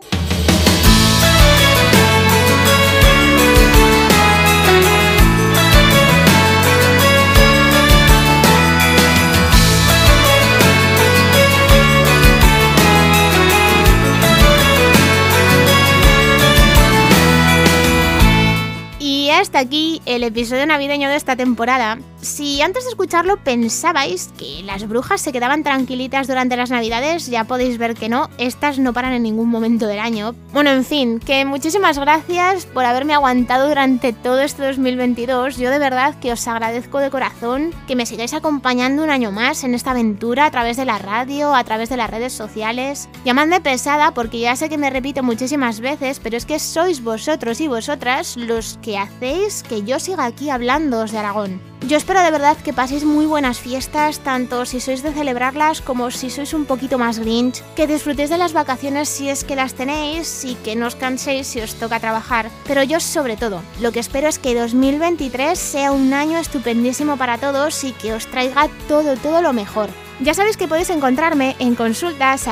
Aquí 19.59 20.01
el 20.05 20.23
episodio 20.23 20.65
navideño 20.65 21.09
de 21.09 21.17
esta 21.17 21.35
temporada. 21.35 21.99
Si 22.21 22.61
antes 22.61 22.83
de 22.83 22.89
escucharlo 22.89 23.37
pensabais 23.43 24.29
que 24.37 24.61
las 24.63 24.87
brujas 24.87 25.21
se 25.21 25.31
quedaban 25.31 25.63
tranquilitas 25.63 26.27
durante 26.27 26.57
las 26.57 26.69
navidades, 26.69 27.27
ya 27.27 27.45
podéis 27.45 27.77
ver 27.77 27.93
que 27.93 28.09
no, 28.09 28.29
estas 28.37 28.77
no 28.77 28.91
paran 28.91 29.13
en 29.13 29.23
ningún 29.23 29.49
momento 29.49 29.87
del 29.87 29.99
año. 29.99 30.35
Bueno, 30.51 30.71
en 30.71 30.83
fin, 30.83 31.19
que 31.19 31.45
muchísimas 31.45 31.97
gracias 31.97 32.65
por 32.65 32.83
haberme 32.83 33.13
aguantado 33.13 33.69
durante 33.69 34.11
todo 34.11 34.39
este 34.41 34.63
2022. 34.63 35.57
Yo 35.57 35.69
de 35.69 35.79
verdad 35.79 36.15
que 36.19 36.33
os 36.33 36.47
agradezco 36.47 36.99
de 36.99 37.09
corazón 37.09 37.73
que 37.87 37.95
me 37.95 38.05
sigáis 38.05 38.33
acompañando 38.33 39.03
un 39.03 39.09
año 39.11 39.31
más 39.31 39.63
en 39.63 39.73
esta 39.73 39.91
aventura 39.91 40.45
a 40.45 40.51
través 40.51 40.75
de 40.75 40.85
la 40.85 40.99
radio, 40.99 41.53
a 41.55 41.63
través 41.63 41.89
de 41.89 41.97
las 41.97 42.09
redes 42.09 42.33
sociales. 42.33 43.07
Llamadme 43.23 43.61
pesada 43.61 44.13
porque 44.13 44.39
ya 44.39 44.55
sé 44.55 44.67
que 44.67 44.77
me 44.77 44.89
repito 44.89 45.23
muchísimas 45.23 45.79
veces, 45.79 46.19
pero 46.19 46.35
es 46.35 46.45
que 46.45 46.59
sois 46.59 47.01
vosotros 47.03 47.61
y 47.61 47.67
vosotras 47.67 48.35
los 48.35 48.77
que 48.81 48.97
hacéis 48.97 49.48
que 49.67 49.83
yo 49.83 49.99
siga 49.99 50.25
aquí 50.25 50.49
hablándoos 50.49 51.11
de 51.11 51.17
Aragón. 51.17 51.61
Yo 51.87 51.97
espero 51.97 52.21
de 52.21 52.29
verdad 52.29 52.57
que 52.57 52.73
paséis 52.73 53.03
muy 53.03 53.25
buenas 53.25 53.57
fiestas, 53.57 54.19
tanto 54.19 54.65
si 54.65 54.79
sois 54.79 55.01
de 55.01 55.11
celebrarlas 55.11 55.81
como 55.81 56.11
si 56.11 56.29
sois 56.29 56.53
un 56.53 56.65
poquito 56.65 56.99
más 56.99 57.17
grinch, 57.19 57.63
que 57.75 57.87
disfrutéis 57.87 58.29
de 58.29 58.37
las 58.37 58.53
vacaciones 58.53 59.09
si 59.09 59.29
es 59.29 59.43
que 59.43 59.55
las 59.55 59.73
tenéis 59.73 60.45
y 60.45 60.55
que 60.55 60.75
no 60.75 60.87
os 60.87 60.95
canséis 60.95 61.47
si 61.47 61.61
os 61.61 61.75
toca 61.75 61.99
trabajar. 61.99 62.51
Pero 62.67 62.83
yo 62.83 62.99
sobre 62.99 63.37
todo, 63.37 63.63
lo 63.81 63.91
que 63.91 64.01
espero 64.01 64.27
es 64.27 64.37
que 64.39 64.53
2023 64.53 65.57
sea 65.57 65.91
un 65.91 66.13
año 66.13 66.37
estupendísimo 66.37 67.17
para 67.17 67.37
todos 67.37 67.83
y 67.83 67.93
que 67.93 68.13
os 68.13 68.27
traiga 68.27 68.69
todo, 68.87 69.15
todo 69.15 69.41
lo 69.41 69.53
mejor. 69.53 69.89
Ya 70.21 70.33
sabéis 70.33 70.57
que 70.57 70.67
podéis 70.67 70.89
encontrarme 70.89 71.55
en 71.59 71.75
consultas 71.75 72.45
o 72.45 72.51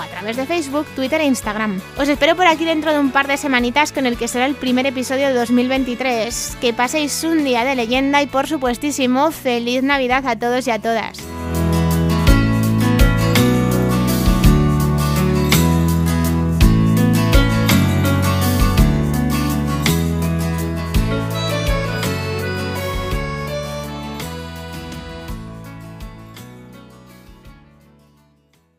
a 0.00 0.06
través 0.06 0.36
de 0.36 0.46
Facebook, 0.46 0.86
Twitter 0.94 1.20
e 1.20 1.26
Instagram. 1.26 1.80
Os 1.98 2.08
espero 2.08 2.36
por 2.36 2.46
aquí 2.46 2.64
dentro 2.64 2.92
de 2.92 3.00
un 3.00 3.10
par 3.10 3.26
de 3.26 3.36
semanitas 3.36 3.90
con 3.90 4.06
el 4.06 4.16
que 4.16 4.28
será 4.28 4.46
el 4.46 4.54
primer 4.54 4.86
episodio 4.86 5.26
de 5.26 5.34
2023. 5.34 6.58
Que 6.60 6.72
paséis 6.72 7.24
un 7.24 7.42
día 7.42 7.64
de 7.64 7.74
leyenda 7.74 8.22
y 8.22 8.26
por 8.28 8.46
supuestísimo, 8.46 9.32
feliz 9.32 9.82
Navidad 9.82 10.24
a 10.26 10.38
todos 10.38 10.68
y 10.68 10.70
a 10.70 10.78
todas. 10.78 11.35